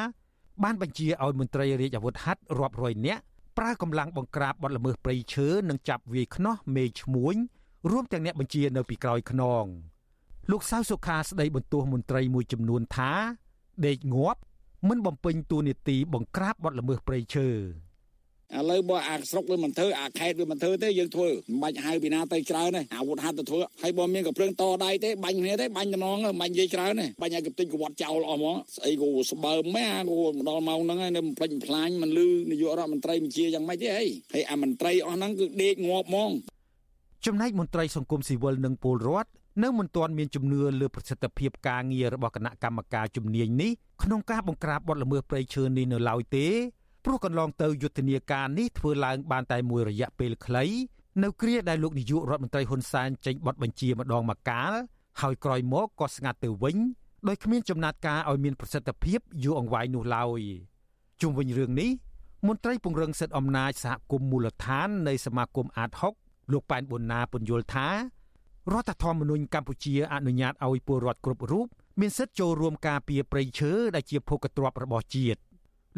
[0.64, 3.22] បានបញ្ជាឲ្យមន្ត្រីរាជអាវុធហត្ថរាប់រយនាក់
[3.58, 7.36] ប្រើកម្លាំងបង្ក្រាបបទល្មើសព្រៃឈើនិងចាប់វាយខ្នោះមេឈ្មួញ
[7.92, 9.66] រួមទាំងអ្នកបញ្ជានៅពីក្រោយខ្នង
[10.52, 13.12] លោកសៅសុខាស្ដីបន្ទោសមន្ត្រីមួយចំនួនថា
[13.88, 14.40] ដេកងាប់
[14.88, 17.48] មិនបំពេញតួនាទីបង្ក្រាបបទល្មើសព្រៃឈើ
[18.58, 36.32] ឥឡូវបើអាស្រុកវាមិនធ្វើអាខេតវាមិនធ្វើទេយើងធ្វើមិនបាច់ហៅពីណាទៅច្រើនទេអាវុធហត្ថទៅធ្វើហើយបើមានកំភ្លើងតដៃទេបាញ់គ្នាទេបាញ់តំណងមិនបាញ់និយាយច្រើនទេបាញ់ឲ្យកំតិចកវត្តចោលអស់ហ្មងស្អីក៏ស្បើមម៉ែអាក៏មកដល់ម៉ោងហ្នឹងហើយនៅផ្លេចផ្លាញមិនលឺនាយករដ្ឋមន្ត្រីបញ្ជាយ៉ាងម៉េចទេហីហើយអាមន្ត្រីអស់ហ្នឹងគឺដេកងាប់ហ្មង
[37.26, 39.30] ចំណែកមន្ត្រីសង្គមស៊ីវិលនិងពលរដ្ឋ
[39.64, 43.72] នៅមិនទាន់មានជំនឿលើប្រសិទ្ធភាពការងាររបស់គណៈកម្មការជំនាញនេះ
[44.04, 46.48] ក្នុងការបង្ក្រាបបទល្មើសព្រៃឈើនេះនៅឡើយទេ
[47.04, 50.66] ព្រោះកន្លងទៅយុទ្ធនាការនេះធ្វើឡើងបានតែមួយរយៈពេលខ្លី
[51.24, 54.72] នៅគ្រាដែលលោកនាយករដ្ឋមន្ត្រីហ៊ុនសែនចេញបទបញ្ជាម្ដងម្កាល
[55.22, 56.78] ហើយក្រោយមកក៏ស្ងាត់ទៅវិញ
[57.28, 60.42] ដោយគ្មានចំណាត់ការឲ្យមានប្រសិទ្ធភាពយូរអង្វែងនោះឡើយ
[61.22, 61.90] ជុំវិញរឿងនេះ
[62.48, 65.90] មន្ត្រីពង្រឹងសិទ្ធិអំណាចសហគមន៍មូលដ្ឋាននៃសមាគមអាត
[66.22, 67.88] 6លោកប៉ែនប៊ុនណាពន្យល់ថា
[68.74, 71.68] រដ្ឋធម្មនុញ្ញកម្ពុជាអនុញ្ញាតឲ្យពលរដ្ឋគ្រប់រូប
[72.00, 75.40] មានសិទ្ធិចូលរួមការពារព្រៃឈើដែលជាភោគទ្រព្យរបស់ជាតិ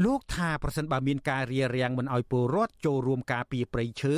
[0.05, 4.15] លោកថាប្រសិនបើមានការរារាំងមិនឲ្យពលរដ្ឋចូលរួមការពារព្រៃឈើ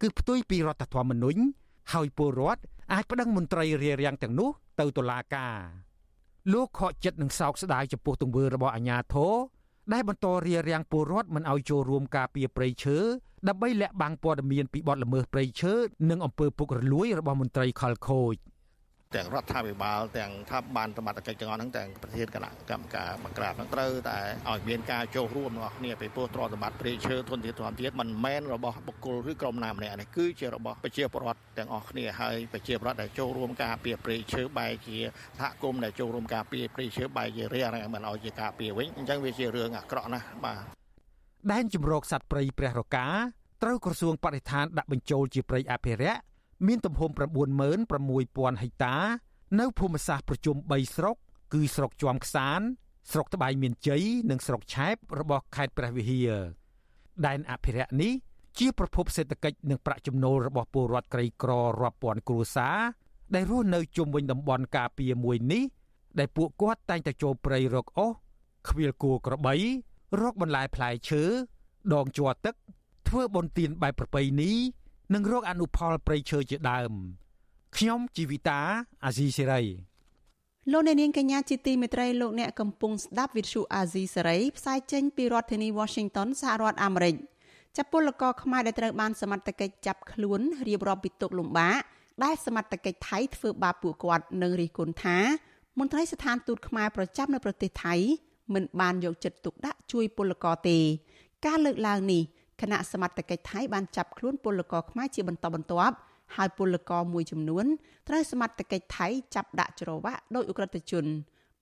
[0.00, 1.40] គឺផ្ទុយពីរដ្ឋធម្មនុញ្ញ
[1.92, 2.62] ហើយពលរដ្ឋ
[2.92, 4.50] អាចប្តឹងមន្ត្រីរារាំងទាំងនោះ
[4.80, 5.58] ទៅតុលាការ
[6.52, 9.34] លោកខកចិត្តនឹងសោកស្ដាយចំពោះទង្វើរបស់អាជ្ញាធរ
[9.92, 12.98] ដែលបន្តរារាំងពលរដ្ឋមិនឲ្យចូលរួមការពារព្រៃឈើ
[13.48, 15.74] ដើម្បីលាក់បាំងព័ត៌មានពីបទល្មើសព្រៃឈើ
[16.10, 18.34] និងអំពើពុករលួយរបស់មន្ត្រីខលខូច។
[19.16, 24.18] ទាំងរដ្ឋាភិបាលទាំងថាបានសមត្ថកិច្ចទាំងអស់ហ្នឹងទាំងប្រធានគណៈកម្មការបង្ក្រាបហ្នឹងត្រូវតែ
[24.50, 34.98] ឲ្យមានការចូលរួមរបស់គ្នាពីព្រោះទ្រព្យសម្បត្តិព្រៃឈើធនធានធម្មជាតិមិនមែនរបស់បុគ្គលឬក្រុមណាម្នាក់នេះគឺជារបស់ប្រជាពលរដ្ឋទាំងអស់គ្នាហើយប្រជាពលរដ្ឋដែលចូលរួមការពារព្រៃឈើបែរជា
[35.38, 40.62] សហគមន៍ដែលចូលរួមការពារព្រៃឈើបែរជារារាំងមិនឲ្យជាការពារវិញអញ្ចឹងវាជារឿងអាក្រក់ណាស់បាទ
[41.52, 43.06] ដែនជំរកសត្វព្រៃព្រះរកា
[43.62, 46.20] ត្រូវក្រសួងបរិស្ថានដាក់បញ្ចូលជាព្រៃអភិរក្ស
[46.66, 48.96] មានទំហំ96000ហិកតា
[49.60, 51.16] នៅភូមិសាស្ត្រប្រជុំ3ស្រុក
[51.52, 52.60] គឺស្រុកជាំខ្សាន
[53.12, 56.30] ស្រុកត្បៃមានជ័យនិងស្រុកឆែបរបស់ខេត្តព្រះវិហារ
[57.26, 58.12] ដែនអភិរក្សនេះ
[58.58, 61.52] ជាប្រភពសេដ្ឋកិច្ចនិងប្រាក់ចំណូលរបស់ពលរដ្ឋក្រីក្រ
[61.82, 62.78] រាប់ពាន់គ្រួសារ
[63.34, 65.64] ដែលរស់នៅជុំវិញតំបន់ការពារមួយនេះ
[66.18, 68.12] ដែលពួកគាត់តែងតែចូលព្រៃរកអូស
[68.68, 69.54] ខ្វៀលគួរក្របី
[70.20, 71.22] រកបន្លែផ្លែឈើ
[71.94, 72.54] ដងជាប់ទឹក
[73.08, 74.52] ធ្វើបុណ្យទានបែបប្រពៃណី
[75.12, 76.92] និងរកអនុផលព្រៃឈើជាដើម
[77.76, 78.60] ខ្ញុំជីវិតា
[79.04, 79.62] អាស៊ីសេរី
[80.72, 87.14] លោកអ្នកនាងកញ្ញាជាទីមេត្រីលោកអ្នកកំពុងស្ដាប់វិទ្យុអាស៊ីសេរីផ្សាយចេញពីរដ្ឋធានី Washington សហរដ្ឋអាមេរិក
[87.76, 91.76] ចាប់ពលករខ្មែរដែលត្រូវបានសមត្ថកិច្ចចាប់ខ្លួនរៀបរាប់ពីទុកលំបាក
[92.24, 95.18] ដែលសមត្ថកិច្ចថៃធ្វើបាបពួកគាត់និងរិះគន់ថា
[95.78, 97.94] មន្ត្រីស្ថានទូតខ្មែរប្រចាំនៅប្រទេសថៃ
[98.54, 100.78] មិនបានយកចិត្តទុកដាក់ជួយពលករទេ
[101.46, 102.22] ការលើកឡើងនេះ
[102.60, 105.96] គណៈសមត្ថកិច្ចថៃបានចាប់ខ្លួនពលករខ្មែរជាបន្តបន្ទាប់
[106.36, 107.66] ហើយពលករមួយចំនួន
[108.08, 111.04] ត្រូវសមត្ថកិច្ចថៃចាប់ដាក់ច្រវាក់ដោយអ ுக ្រិតជន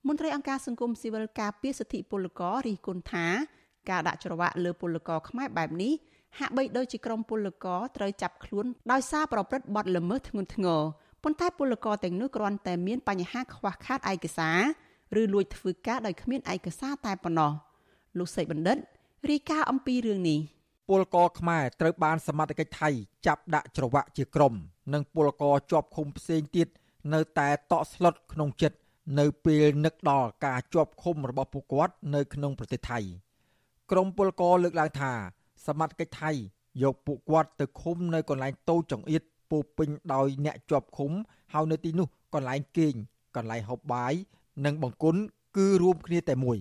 [0.07, 3.25] មន្ត្រីអង្គការសង្គមស៊ីវិលការពារសិទ្ធិពលកររិះគន់ថា
[3.89, 5.93] ការដាក់ច្រវាក់លើពលករខ្មែរបែបនេះ
[6.39, 10.81] ហាក់បីដូចជាក្រុមពលករត្រូវចាប់ខ្លួនដោយសារប្រព្រឹត្តបទល្មើសធ្ងន់ធ្ងរ
[11.23, 14.59] ប៉ុន្តែពលករទាំងនោះគ្រាន់តែមានបញ្ហាខ្វះខាតឯកសារ
[15.21, 17.51] ឬលួចធ្វើការដោយគ្មានឯកសារតែប៉ុណ្ណោះ
[18.17, 18.77] លោកសេចបណ្ឌិត
[19.29, 20.39] រាយការណ៍អំពីរឿងនេះ
[20.87, 22.89] ពលករខ្មែរត្រូវបានសមត្ថកិច្ចថៃ
[23.27, 24.53] ចាប់ដាក់ច្រវាក់ជាក្រុម
[24.93, 26.67] និងពលករជាប់ឃុំផ្សេងទៀត
[27.13, 28.77] នៅតែតក់ស្លុតក្នុងចិត្ត
[29.19, 32.99] នៅពេលនឹកដល់ការជាប់ឃុំរបស់ពួកគាត់នៅក្នុងប្រទេសថៃ
[33.91, 35.11] ក្រមពលករលើកឡើងថា
[35.67, 36.31] សមត្ថកិច្ចថៃ
[36.83, 41.11] យកពួកគាត់ទៅឃុំនៅកន្លែងតូចចង្អៀតពោពេញដោយអ្នកជាប់ឃុំ
[41.53, 42.95] ហើយនៅទីនោះកន្លែងគេង
[43.35, 44.13] កន្លែងហូបបាយ
[44.65, 45.21] និងបង្គន់
[45.57, 46.57] គឺរួមគ្នាតែមួយ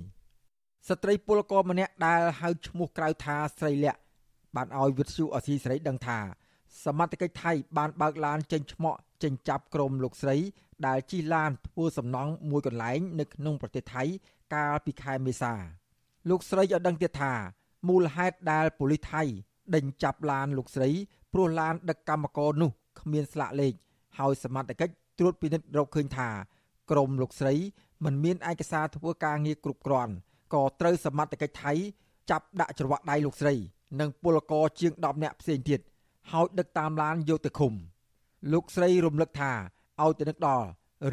[0.89, 4.02] ស្ត្រីពលករម្នាក់ដែលហៅឈ្មោះក្រៅថាស្រីលក្ខ
[4.57, 6.19] បានឲ្យវិទ្យុអសីសេរីដឹងថា
[6.85, 10.37] សមត្ថកិច្ចថៃបានបើកឡានចេញឆ្មក់ចេញចាប់ក្រុមលោកស្រី
[10.87, 14.03] ដែលជិះឡានធ្វើសំណង់មួយកន្លែងនៅក្នុងប្រទេសថៃ
[14.55, 15.55] កាលពីខែមេសា
[16.31, 17.33] លោកស្រីឲ្យដឹងទៀតថា
[17.89, 19.23] មូលហេតុដែលប៉ូលីសថៃ
[19.75, 20.91] ដេញចាប់ឡានលោកស្រី
[21.33, 23.75] ព្រោះឡានដឹកកម្មករនោះគ្មានស្លាកលេខ
[24.19, 26.29] ហើយសមត្ថកិច្ចត្រួតពិនិត្យរកឃើញថា
[26.91, 27.55] ក្រុមលោកស្រី
[28.05, 30.15] មិនមានឯកសារធ្វើការងារគ្រប់គ្រាន់
[30.55, 31.73] ក៏ត្រូវសមត្ថកិច្ចថៃ
[32.31, 33.55] ចាប់ដាក់ច្រវាក់ដៃលោកស្រី
[34.01, 35.81] និងពលករជាង10នាក់ផ្សេងទៀត
[36.31, 37.73] ហើយដឹកតាមឡានយកទៅឃុំ
[38.53, 39.53] លោកស្រីរំលឹកថា
[40.03, 40.67] ឲ្យទៅនឹកដល់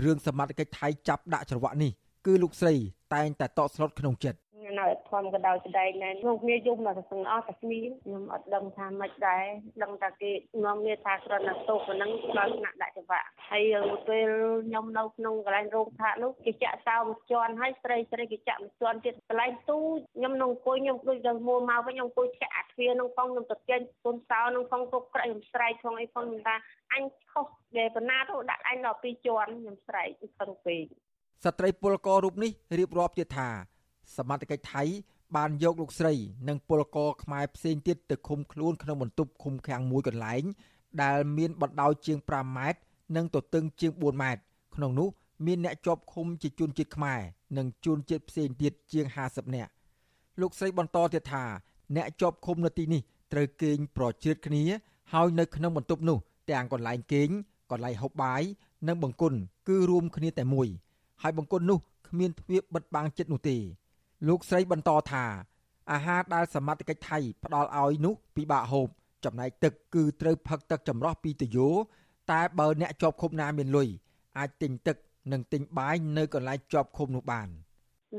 [0.04, 1.92] រឿងសមត្ថកិច្ចថៃចាប់ដាក់ច្រវាក់នេះ
[2.26, 2.74] គឺលោកស្រី
[3.14, 4.40] តែងតែតក់ស្លុតក្នុងចិត្ត
[4.80, 9.46] នៅធម្មក៏ដោយស្ដែងដែរក្នុងគ្នាយំមកទាំងអស់តែគ្នាខ្ញុំអត់ដឹងថាម៉េចដែរ
[9.84, 10.32] ដឹងតែគេ
[10.66, 13.76] នាំគ្នាថាគ្រាន់តែទុកប៉ុណ្ណឹងដល់ថ្នាក់ដាក់ច្បាប់ហើយ
[14.08, 14.30] ពេល
[14.66, 19.80] ខ្ញុំនៅក្នុងកន្លែងរោងផាកនោះគេចាក់សោមួយជាន់ហើយស្រីស្រីគេចាក់មួយជាន់ទៀតកន្លែងទូ
[20.16, 26.56] ខ្ញុំនៅអង្គុយខ្ញុំដូចទៅមួមកវិញខ្ញុំអង្គុយចាក់អាទ្វារនឹងផងខ្ញុំទៅទាញទុនសោនឹងផងទុកក្រែខ្ញុំស្រែកផងអីផងខ្ញុំថា
[26.94, 27.46] អញខុស
[27.78, 30.84] ដែលបណ្ណាទៅដាក់អញដល់ពីរជាន់ខ្ញុំស្រែកខឹងពេក
[31.46, 33.50] ស្ត្រីពលកររូបនេះរៀបរាប់ទៀតថា
[34.16, 34.84] សមត្ថកិច្ចថៃ
[35.36, 36.14] បានយកលោកស្រី
[36.48, 40.44] និងពលករខ្មែរផ្សេងទៀតទៅឃុំខ្លួនក្នុងបន្ទប់ឃុំឃាំងមួយកន្លែង
[41.04, 42.80] ដែលមានបណ្ដោយជាង5ម៉ែត្រ
[43.16, 44.42] និងទទឹងជាង4ម៉ែត្រ
[44.76, 45.10] ក្នុងនោះ
[45.46, 47.20] មានអ្នកជាប់ឃុំជាជនជាតិខ្មែរ
[47.58, 49.72] និងជនជាតិផ្សេងទៀតជាង50នាក់
[50.42, 51.44] លោកស្រីបន្តទៀតថា
[51.96, 53.02] អ្នកជាប់ឃុំនៅទីនេះ
[53.34, 54.64] ត្រូវគេងប្រជ្រៀតគ្នា
[55.14, 56.18] ហើយនៅក្នុងបន្ទប់នោះ
[56.52, 57.30] ទាំងកន្លែងគេង
[57.72, 58.42] កន្លែងហូបបាយ
[58.88, 59.38] និងបង្គន់
[59.68, 60.68] គឺរួមគ្នាតែមួយ
[61.22, 63.58] ហើយបង្គន់នោះគ្មានទ្វារបិទបាំងចិត្តនោះទេ
[64.28, 65.26] លោកស្រីបន្តថា
[65.92, 68.88] អាហារដែលសមត្ថកិច្ចថៃផ្ដល់ឲ្យនោះពិបាកហូប
[69.26, 71.68] ចំណែកទឹកគឺត្រូវផឹកទឹកចម្រោះពីតយោ
[72.32, 73.88] តែបើអ្នកជាប់ឃុំណាមានលុយ
[74.38, 74.98] អាចទិញទឹក
[75.32, 77.50] និងទិញបាយនៅកន្លែងជាប់ឃុំនោះបាន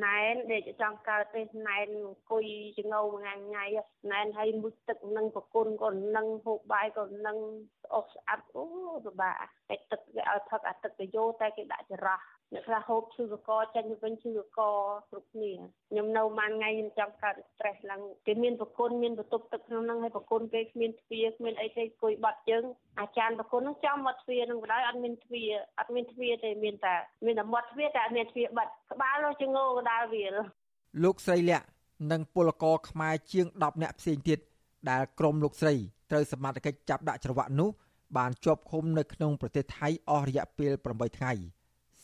[0.05, 2.45] ណែនដែលចង់កើតទេណែនអង្គុយ
[2.79, 3.65] ចងោមួយថ្ងៃ
[4.13, 7.37] ណែនឲ្យមុជទឹកនឹងប្រគុណក៏នឹងហូបបាយក៏នឹង
[7.83, 8.65] ស្អុកស្អាតអូ
[9.07, 9.35] ពិបាក
[9.71, 12.21] តែទឹកគេឲ្យផឹកអាទឹកតយោតែគេដាក់ច្រោះ
[12.55, 14.61] អ្នកខ្លះហូបឈឺកកចេញទៅវិញឈឺកក
[15.11, 15.53] គ្រប់គ្នា
[15.91, 22.65] ខ្ញុំនៅមួយថ្ងៃខ្ញុំចង់កើត stress ឡើងគេមានប្រគុណមានបន្ទប់ទឹកក្នុងហ្នឹងហើយប្រគុណគេគ្មានទ្វារគ្មានអីទេគួយបាត់ជើង
[23.01, 26.95] អាចារ្យប្រគុណហ្នឹងចំមាត់ទ្វារហ្នឹងបណ្ដោយអត់មានទ្វារអត់មានទ្វារទេមានតែ
[27.27, 30.35] មានតែមាត់ទ្វារតែអត់មានទ្វារបាត់ក្បាលនោះជាងោកដាលវាល
[31.05, 31.65] លោកស្រីលក្ខ
[32.13, 34.39] និងពលករខ្មែរជាង10នាក់ផ្សេងទៀត
[34.91, 35.75] ដែលក្រុមលោកស្រី
[36.11, 37.71] ត្រូវសមត្ថកិច្ចចាប់ដាក់ច្រវាក់នោះ
[38.17, 41.35] បានជាប់ឃុំនៅក្នុងប្រទេសថៃអស់រយៈពេល8ថ្ងៃ។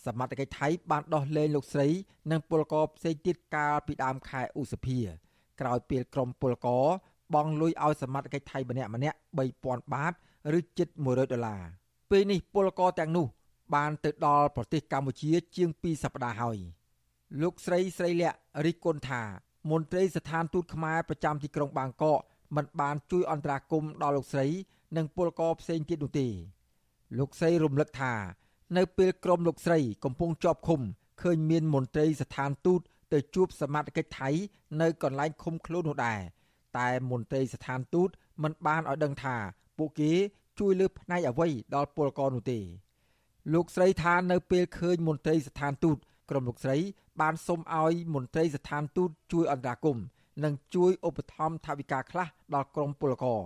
[0.06, 1.88] សមត្ថកិច្ចថៃបានដោះលែងលោកស្រី
[2.30, 4.98] និងពលករផ្សេងទៀតកាលពីដើមខែឧសភា
[5.60, 6.84] ក្រោយពេលក្រុមពលករ
[7.34, 9.16] បង់លុយឲ្យសមត្ថកិច្ចថៃម្នាក់ម្នាក់
[9.54, 10.12] 3000បាត
[10.58, 11.62] ឬជិត100ដុល្លារ
[12.10, 13.26] ពេលនេះពលករទាំងនោះ
[13.74, 16.58] បានទៅដល់ប្រទេសកម្ពុជា ជាង2សប្តាហ៍ហើយ
[17.42, 18.36] លោកស្រីស្រីលក្ខ
[18.66, 19.22] រិះគន់ថា
[19.70, 22.20] មន្ត្រីស្ថានទូតខ្មែរប្រចាំទីក្រុងបាងកក
[22.56, 24.46] មិនបានជួយអន្តរាគមន៍ដល់លោកស្រី
[24.96, 26.28] និងពលករផ្សេងទៀតនោះទេ
[27.18, 28.14] លោកស្រីរំលឹកថា
[28.76, 30.80] នៅពេលក្រុមលោកស្រីកំពុងជាប់ឃុំ
[31.22, 32.80] ឃើញមានមន្ត្រីស្ថានទូត
[33.12, 34.28] ទៅជួបសមាជិកថៃ
[34.80, 36.20] នៅកន្លែងឃុំខ្លួននោះដែរ
[36.78, 38.08] តែមន្ត្រីស្ថានទូត
[38.42, 39.36] មិនបានឲ្យដឹងថា
[39.78, 40.12] ពួកគេ
[40.58, 42.60] ជួយលើផ្នែកអ្វីដល់ពលករនោះទេ
[43.54, 45.96] លោកស្រីថានៅពេលឃើញមន្ត្រីស្ថានទូត
[46.30, 46.76] ក្រុមលោកស្រី
[47.20, 50.04] បានសុំឲ្យមន្ត្រីស្ថានទូតជួយអន្តរាគមន៍
[50.44, 53.40] និងជួយឧបត្ថម្ភថវិកាខ្លះដល់ក្រុមពលករ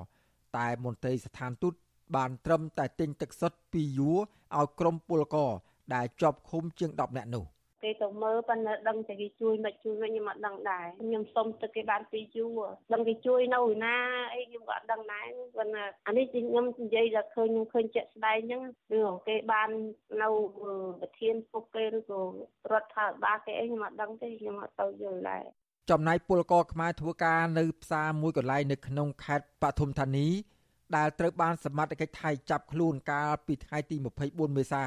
[0.56, 1.74] តែមន្ត្រីស្ថានទូត
[2.16, 4.20] បានត្រឹមតែទិញទឹកសុទ្ធពីយួរ
[4.58, 5.50] ឲ្យក្រុមពលករ
[5.94, 7.46] ដែលជាប់ឃុំជាង10នាក់នោះ
[7.84, 12.60] គេទៅមើលប៉ុន្តែដឹងតែគេជួយមិនជួយវិញខ្ញុំអត់ដឹងដែរខ្ញុំសុំទឹកគេបានពីយូរ
[12.92, 13.96] ដឹងគេជួយនៅណា
[14.34, 15.26] អីខ្ញុំក៏អត់ដឹងដែរ
[15.56, 19.70] ប៉ុន្តែអានេះខ្ញុំនិយាយដល់ឃើញខ្ញុំឃើញជាក់ស្ដែងហ្នឹងរឿងគេបាន
[20.22, 20.28] នៅ
[21.00, 22.20] ប្រធានពុកគេឬក៏
[22.72, 25.44] រដ្ឋាភិបាលគេអីខ្ញុំអត់ដឹងទេខ្ញុំអត់ទៅយល់ដែរ
[25.88, 30.28] ចំណែកពលករខ្មែរធ្វើការនៅផ្សារមួយកន្លែងនៅក្នុងខេត្តបឋមធានី
[30.96, 34.84] ដែលត្រូវបានសមត្ថកិច្ចថៃចាប់ខ្លួនកាលពីថ្ងៃទី24មេសា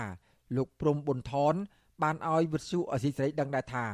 [0.56, 1.56] លោកព្រំប៊ុនថន
[2.04, 3.86] បានឲ្យវិទ្យុអសីសេរីដឹងដែរថា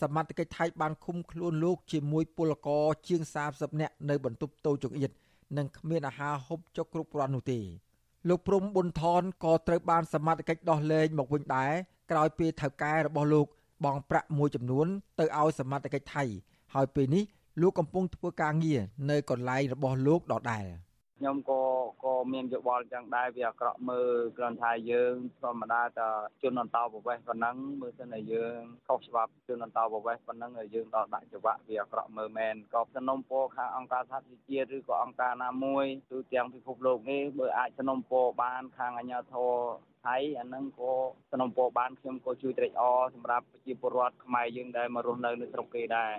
[0.00, 3.22] សមត្ថកិច្ចថៃបានឃុំខ្លួនលោកជាមួយពលករជាង
[3.52, 5.10] 30នាក់នៅបន្ទប់តូចចង្អៀត
[5.56, 7.60] និងគ្មានអាហារហូបចុកគ្រប់គ្រាន់នោះទេ
[8.28, 11.72] លោកព្រំប៊ុនថនក៏ត្រូវបានសមត្ថកិច្ចដោះលែងមកវិញដែរ
[12.10, 13.46] ក្រោយពេលថៅកែរបស់លោក
[13.84, 14.86] បង់ប្រាក់មួយចំនួន
[15.18, 16.24] ទៅឲ្យសមត្ថកិច្ចថៃ
[16.74, 17.24] ហើយពេលនេះ
[17.60, 20.66] លោកកំពុងធ្វើការងារនៅកន្លែងរបស់លោកដដែល។
[21.18, 21.62] ខ្ញុំក៏
[22.04, 26.08] ក៏មានយោបល់ចឹងដែរវាអាក្រក់មើលគ្រាន់ថាយើងធម្មតាតែ
[26.42, 39.52] ជនអន្តោប្រវេសន៍ប៉ុណ្ណឹងមើលទៅតែយើងខុសច្បាប់ជនអន្តោប្រវេសន៍ប៉ុណ្ណឹងយើងដល់ដាក់ច្បាប់វាអាក្រក់មើលមែនក៏សំណុំពរខាងអង្គការសហជីវជាតិឬក៏អង្គការណាមួយទូទាំងពិភពលោកនេះបើអាចសំណុំពរបានខាងអាជ្ញាធរ
[40.06, 40.92] ថៃអានឹងក៏
[41.30, 46.14] សំណុំពរបានខ្ញុំក៏ជួយត្រេកអរសម្រាប់ប្រជាពលរដ្ឋខ្មែរយើងដែលមករស់នៅនៅស្រុកគេដែរ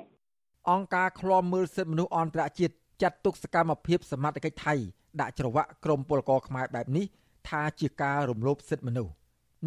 [0.70, 4.76] អង្គការឃ្លាំមើលសិទ្ធិមនុស្សអន្តរជាតិចាត់ទុកសកម្មភាពសមត្ថកិច្ចថៃ
[5.22, 7.06] ដាក់ច្រវាក់ក្រុមពលករខ្មែរបែបនេះ
[7.50, 9.14] ថាជាការរំលោភសិទ្ធិមនុស្ស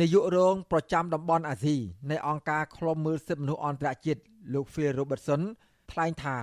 [0.00, 1.76] នាយករងប្រចាំតំបន់អាស៊ី
[2.10, 4.20] នៃអង្គការឃ្លាំមើលសិទ្ធិមនុស្សអន្តរជាតិ
[4.54, 5.42] លោក Phil Robertson
[5.90, 6.36] ថ្លែងថា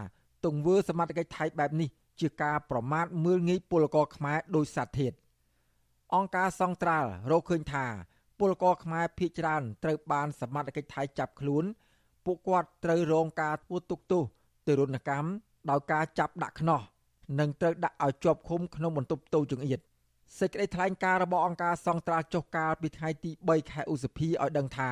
[0.45, 5.13] ទង្វើសមត្ថកិច្ចថៃបែបនេះជាការប្រមាថមើលងាយពលករខ្មែរដោយសាធាត
[6.15, 7.85] អង្គការសង្ត្រាល់រកឃើញថា
[8.39, 11.65] ពលករខ្មែរភៀសច្រើនត្រូវបានសមត្ថកិច្ចថៃចាប់ខ្លួន
[12.25, 14.23] ពួកគាត់ត្រូវរងការធ្វើទុកទោស
[14.67, 15.29] ទរណកម្ម
[15.69, 16.81] ដោយការចាប់ដាក់ខ្នោះ
[17.39, 19.79] និងត្រូវដាក់ឲ្យជាប់ឃុំក្នុងបន្ទប់តូចចង្អៀត
[20.39, 24.91] សេចក្តីថ្លែងការណ៍របស់អង្គការសង្ត្រាល់ចុះកាលពីថ្ងៃទី3ខែឧសភាឲ្យដឹងថា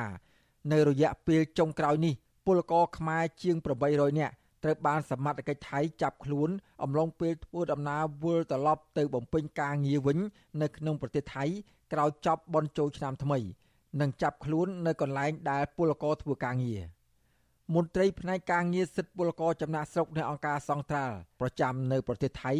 [0.72, 2.14] នៅរយៈពេលចុងក្រោយនេះ
[2.46, 3.56] ពលករខ្មែរជាង
[3.88, 4.34] 800នាក់
[4.66, 6.50] ត្រូវបានសមត្ថកិច្ចថៃចាប់ខ្លួន
[6.82, 10.18] អំឡុងពេលធ្វើដំណើរវិលត្រឡប់ទៅបំពេញការងារវិញ
[10.62, 11.44] នៅក្នុងប្រទេសថៃ
[11.92, 13.38] ក្រោយចប់បន់ជោឆ្នាំថ្មី
[14.00, 16.80] និងចាប់ខ្លួននៅកន្លែងដែលពលករធ្វើការងារ។
[17.74, 22.52] មន្ត្រីផ្នែកការងារសិទ្ធិពលករចំណាក់ស្រុកនៃអង្គការសង្ត្រាល់ប្រចាំនៅប្រទេសថៃ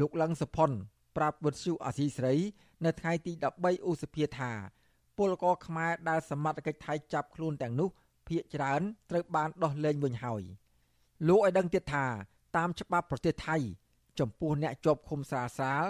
[0.00, 0.70] លោកលឹងសុផុន
[1.16, 2.36] ប្រាប់វិទ្យុអាស៊ីសេរី
[2.84, 4.52] នៅថ្ងៃទី13ឧសភាថា
[5.18, 7.88] ពលករខ្មែរដែលសមត្ថកិច្ចថៃចាប់ខ្លួនទាំងនោះ
[8.26, 10.42] ភ ieck ច្រើនត្រូវបានដោះលែងវិញហើយ
[11.28, 12.04] លោកឲ្យដឹងទៀតថា
[12.56, 13.56] តាមច្បាប់ប្រទេសថៃ
[14.20, 15.84] ចំពោះអ្នកជាប់ឃុំស្រាលស្រាល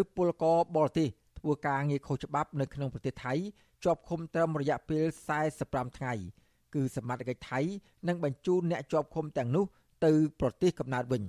[0.00, 1.08] ឬពលករបរទេស
[1.38, 3.32] ធ្វើការងារខុសច្បាប់នៅក្នុងប្រទេសថៃ
[3.84, 5.04] ជាប់ឃុំត្រឹមរយៈពេល
[5.50, 6.12] 45ថ្ងៃ
[6.74, 7.60] គឺសមត្ថកិច្ចថៃ
[8.08, 9.64] នឹងបញ្ជូនអ្នកជាប់ឃុំទាំងនោះ
[10.04, 11.22] ទៅប្រទេសកំណើតវិញ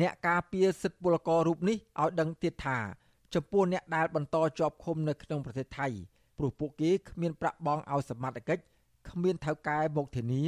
[0.00, 2.78] អ្នកការពារសិទ្ធិពលកររូបនេះឲ្យដឹងទៀតថា
[3.34, 5.86] ចំពោះអ្នកដែលបន្តជាប់ឃុំនៅក្នុងប្រទេសថៃ
[6.38, 8.62] ព្រោះពួកគេគ្មានប្រាក់បង់ឲ្យសមត្ថកិច្ច
[9.10, 10.42] គ្មានថៅកែមកធានា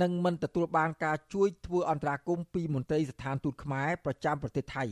[0.00, 4.84] និងមិនទទួលបានការជួយធ្វើអន្តរាគមន៍ពីមន្ត្រីស្ថានទូតខ្មែរប្រចាំប្រទេសថៃ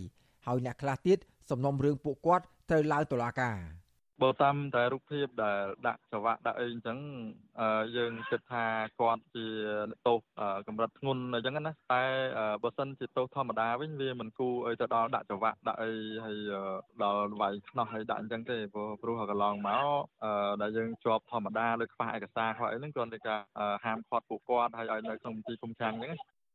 [0.47, 1.19] ហើយអ្នកខ្លះទៀត
[1.51, 3.57] សំណុំរឿងពួកគាត់ត្រូវឡើងតុលាការ។
[4.23, 6.99] បើតាមតែរូបភាពដែលដាក់ចង្វាក់ដាក់អីអញ្ចឹង
[7.97, 8.65] យើងគិតថា
[9.01, 9.47] គាត់ជា
[10.07, 10.19] ទោស
[10.67, 12.03] កម្រិតធ្ងន់អញ្ចឹងណាតែ
[12.63, 15.93] បើសិនជាទោសធម្មតាវិញវាមិនគួរឲ្យទៅដល់ដាក់ចង្វាក់ដាក់អី
[16.25, 16.39] ហើយ
[17.03, 20.01] ដល់វាយខ្នោះហើយដាក់អញ្ចឹងទេព្រោះព្រោះកន្លងមក
[20.63, 23.41] ដែលយើងជាប់ធម្មតាដោយខ្វះឯកសារខ្វះអីហ្នឹងគ្រាន់តែការ
[23.85, 26.15] ហាមឃាត់ពួកគាត់ហើយឲ្យនៅក្នុងទីគុំខាំងអញ្ចឹង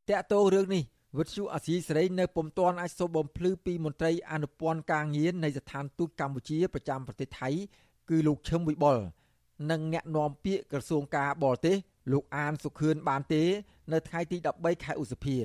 [0.10, 0.84] តាក់ទោរឿងនេះ
[1.18, 7.50] វិទ្យុអាស៊ីសេរីនៅពុំទាន់អាចសូមបំភ្លឺពីមន្ត្រីអនុព័ន្ធការងារនៃស្ថានទូតកម្ពុជាប្រចាំប្រទេសថៃ
[8.10, 8.98] គឺលោកឈឹមវិបុល
[9.72, 11.76] និងអ្នកនាំពាក្យក្រសួងការបរទេស
[12.12, 13.44] លោកអានសុខឿនបានទេ
[13.94, 15.38] នៅថ្ងៃទី13ខែឧសភា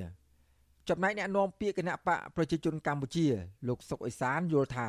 [0.89, 3.27] ចំណែកអ្នកនាំពាក្យគណៈបកប្រជាជនកម្ពុជា
[3.68, 4.89] លោកសុកអេសានយល់ថា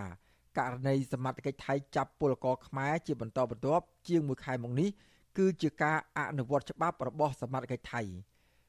[0.59, 4.89] ករណីសមត្ថកិច្ចថៃចាប់ពលករខ្មែរជាបន្តបន្ទាប់ជាង1ខែមកនេះ
[5.38, 8.01] គឺជាការអនុវត្តច្បាប់របស់សមត្ថកិច្ចថៃ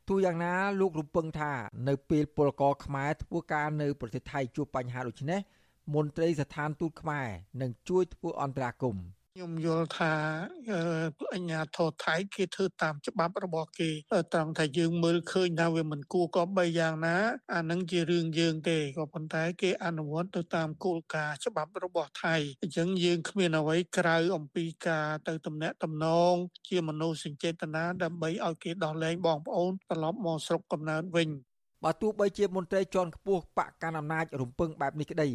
[0.08, 1.52] ទោះយ៉ាងណាលោករំពឹងថា
[1.88, 5.40] នៅពេលពលករខ្មែរធ្វើការនៅប្រទេសថៃជួបបញ្ហាដូចនេះ
[5.94, 7.26] មន្ត្រីស្ថានទូតខ្មែរ
[7.60, 10.14] នឹងជួយធ្វើអន្តរាគមន៍ ខ្ញុំយល់ថា
[11.34, 13.90] អញ្ញាធរថៃគេធ្វើតាមច្បាប់របស់គេ
[14.32, 17.16] ត្រង់ថាយើងមើលឃើញថាវាមិនគួរក៏បីយ៉ាងណា
[17.54, 26.34] អានឹងជារឿងយើងទេក៏ប៉ុន្តែគេអនុវត្តទៅតាមគោលការណ៍ច្បាប់របស់ថៃអញ្ចឹងយើងគ្មានអ្វីក្រៅអំពីការទៅតំណាក់តំណង
[26.68, 31.28] ជាមនោសញ្ចេតនាដើម្បីឲ្យគេដោះលែងបងប្អូនត្រឡប់មកស្រុកកំណើតវិញ
[31.84, 35.30] បើទោះបីជាមន្ត្រីជាន់ខ្ពស់បកកណ្ដាលអំណាចរំពឹងបែបនេះក្តី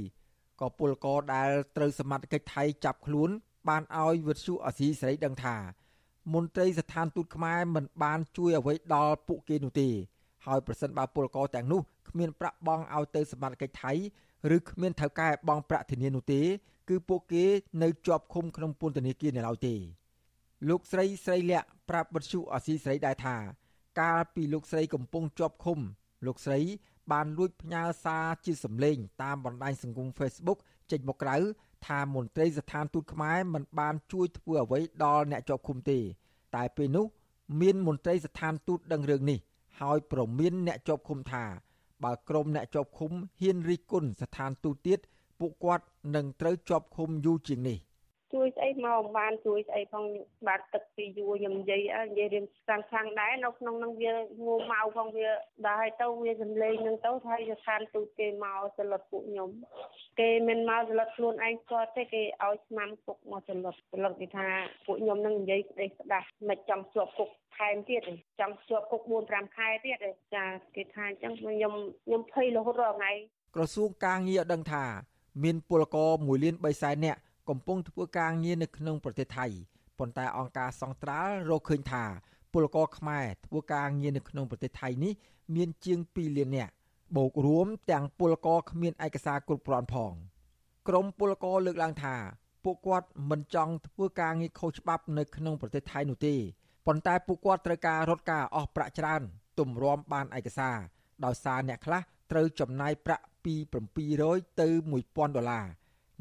[0.61, 3.31] ក៏ពលករដែលត្រូវសមត្ថកិច្ចថៃចាប់ខ្លួន
[3.69, 5.55] បានឲ្យវិទ្យុអសីសេរីដឹងថា
[6.33, 9.89] មន្ត្រីស្ថានទូតខ្មែរមិនបានជួយអ្វីដល់ពួកគេនោះទេ
[10.45, 13.93] ហើយប្រសិនបើពលករទាំងនោះគ្មានប្រាក់បង់ឲ្យទៅសមត្ថកិច្ចថៃ
[14.55, 16.41] ឬគ្មានថៅកែបង់ប្រាក់ធានានោះទេ
[16.89, 17.45] គឺពួកគេ
[17.83, 19.75] នៅជាប់ឃុំក្នុងពន្ធនាគារនៅឡើយទេ
[20.69, 23.35] លោកស្រីស្រីលក្ខប្រាប់វិទ្យុអសីស្រីដែរថា
[24.01, 25.79] កាលពីលោកស្រីកំពុងជាប់ឃុំ
[26.25, 26.59] លោកស្រី
[27.11, 30.59] បានលួចផ្ញើសារជាសម្លេងតាមបណ្ដាញសង្គម Facebook
[30.91, 31.37] ចេញមកក្រៅ
[31.87, 35.99] ថាមន្ត្រីស្ថានទូតខ្មែរមិនបានជួយធ្វើអ្វីដល់អ្នកជាប់ឃុំទេ
[36.55, 37.05] តែពេលនោះ
[37.61, 39.39] មានមន្ត្រីស្ថានទូតដឹងរឿងនេះ
[39.79, 41.43] ហើយប្រមានអ្នកជាប់ឃុំថា
[42.03, 43.11] បើក្រុមអ្នកជាប់ឃុំ
[43.41, 44.99] ហ៊ានរិះគន់ស្ថានទូតទៀត
[45.39, 45.85] ពួកគាត់
[46.15, 47.77] នឹងត្រូវជាប់ឃុំយូរជាងនេះ
[48.33, 50.05] ជួយស្អីមកបានជួយស្អីផង
[50.47, 54.11] បាត់ទឹកពីយួរខ្ញុំនិយាយនិយាយរៀនខ្លាំងខ្លាំងដែរនៅក្នុងនឹងវា
[54.45, 55.29] ងូមកផងវា
[55.65, 59.49] ដល់ហើយទៅវាសំលេងនឹងទៅថាស្ថានទូតគេមកសន្លត់ពួកខ្ញុំ
[60.19, 64.47] គេមិនមកសន្លត់ខ្លួនឯងគាត់ទេគេឲ្យស្មាំគុកមកសន្លត់សន្លត់គេថា
[64.85, 68.01] ពួកខ្ញុំនឹងនិយាយស្ដីស្ដាស់មិនចង់ជាប់គុកថែមទៀត
[68.39, 69.97] ចង់ជាប់គុក4 5ខែទៀត
[70.35, 71.73] ចាគេថាអញ្ចឹងខ្ញុំ
[72.05, 73.11] ខ្ញុំភ័យរហូតរាល់ថ្ងៃ
[73.55, 74.85] ក្រសួងការងារដឹងថា
[75.43, 77.19] មានពលករ1លាន3សែននាក់
[77.49, 79.45] កំពុងធ្វើការងារនៅក្នុងប្រទេសថៃ
[79.99, 82.03] ប៉ុន្តែអង្គការសង្ត្រាល់រកឃើញថា
[82.53, 85.13] ពលករខ្មែរធ្វើការងារនៅក្នុងប្រទេសថៃនេះ
[85.55, 86.73] មានជាង2លាននាក់
[87.15, 90.13] បូករួមទាំងពលករគ្មានឯកសារគ្រប់គ្រាន់ផង
[90.87, 92.15] ក្រមពលករលើកឡើងថា
[92.63, 96.35] ពួកគាត់មិនចង់ធ្វើការងារខុសច្បាប់នៅក្នុងប្រទេសថៃនោះទេ
[96.87, 99.21] ប៉ុន្តែពួកគាត់ត្រូវការរត់ការអស់ប្រាក់ច្រើន
[99.59, 100.77] ទម្រាំបានឯកសារ
[101.25, 103.55] ដោយសារអ្នកខ្លះត្រូវចំណាយប្រាក់ពី
[104.07, 104.67] 700ទៅ
[105.01, 105.65] 1000ដុល្លារ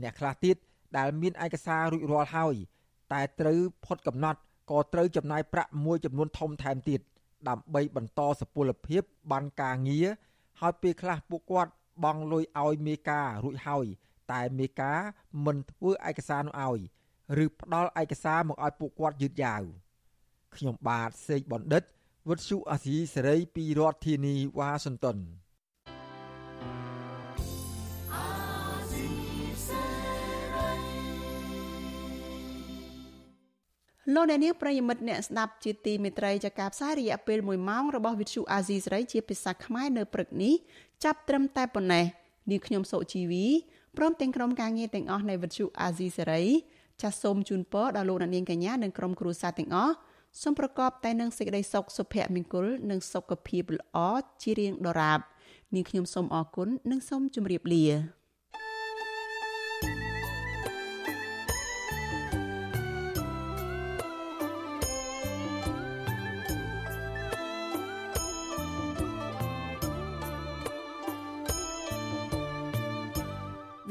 [0.02, 0.56] អ្នកខ្លះទៀត
[0.98, 2.54] ដែលមានឯកសាររួចរាល់ហើយ
[3.12, 7.00] តែត្រូវផុតកំណត់ក៏ត្រូវចំណាយប្រាក់មួយចំនួនធំថែមទៀត
[7.48, 10.06] ដើម្បីបន្តសុពលភាពបានការងារ
[10.60, 11.72] ហើយពេលខ្លះពួកគាត់
[12.04, 13.86] បង់លុយឲ្យមេការរួចហើយ
[14.32, 14.98] តែមេការ
[15.44, 16.80] មិនធ្វើឯកសារនោះឲ្យ
[17.44, 19.62] ឬផ្ដល់ឯកសារមកឲ្យពួកគាត់យឺតយ៉ាវ
[20.56, 21.82] ខ្ញុំបាទសេកបណ្ឌិត
[22.28, 25.18] វុទ្ធុអាស៊ីសេរីពីរដ្ឋធានីវ៉ាស៊ីនតោន
[34.14, 40.54] លោកអ្នកនាងប្រិយមិត្តអ្នកស្ដាប់ជាទីមេត្រីចាការផ្សាយរយៈពេល1ម៉ោងរបស់វិទ្យុអាស៊ីសេរីជាភាសាខ្មែរនៅព្រឹកនេះ
[41.04, 42.04] ចាប់ត្រឹមតែប៉ុណ្ណេះ
[42.50, 43.46] នាងខ្ញុំសុជីវី
[43.96, 46.42] ព្រមទាំងក្រុមការងារទាំងអស់នៃវិទ្យុអាស៊ីសេរី
[47.02, 49.94] ចាសសូមជូនពរដល់លោកអ្នកនាងកញ្ញានិងក្រុមគ្រួសារទាំងអស់
[50.42, 53.98] សូមប្រកបតែនឹងសេចក្តីសុខសុភមង្គលនិងសុខភាពល្អ
[54.42, 55.20] ជារៀងដរាប
[55.74, 57.86] នាងខ្ញុំសូមអរគុណនិងសូមជម្រាបលា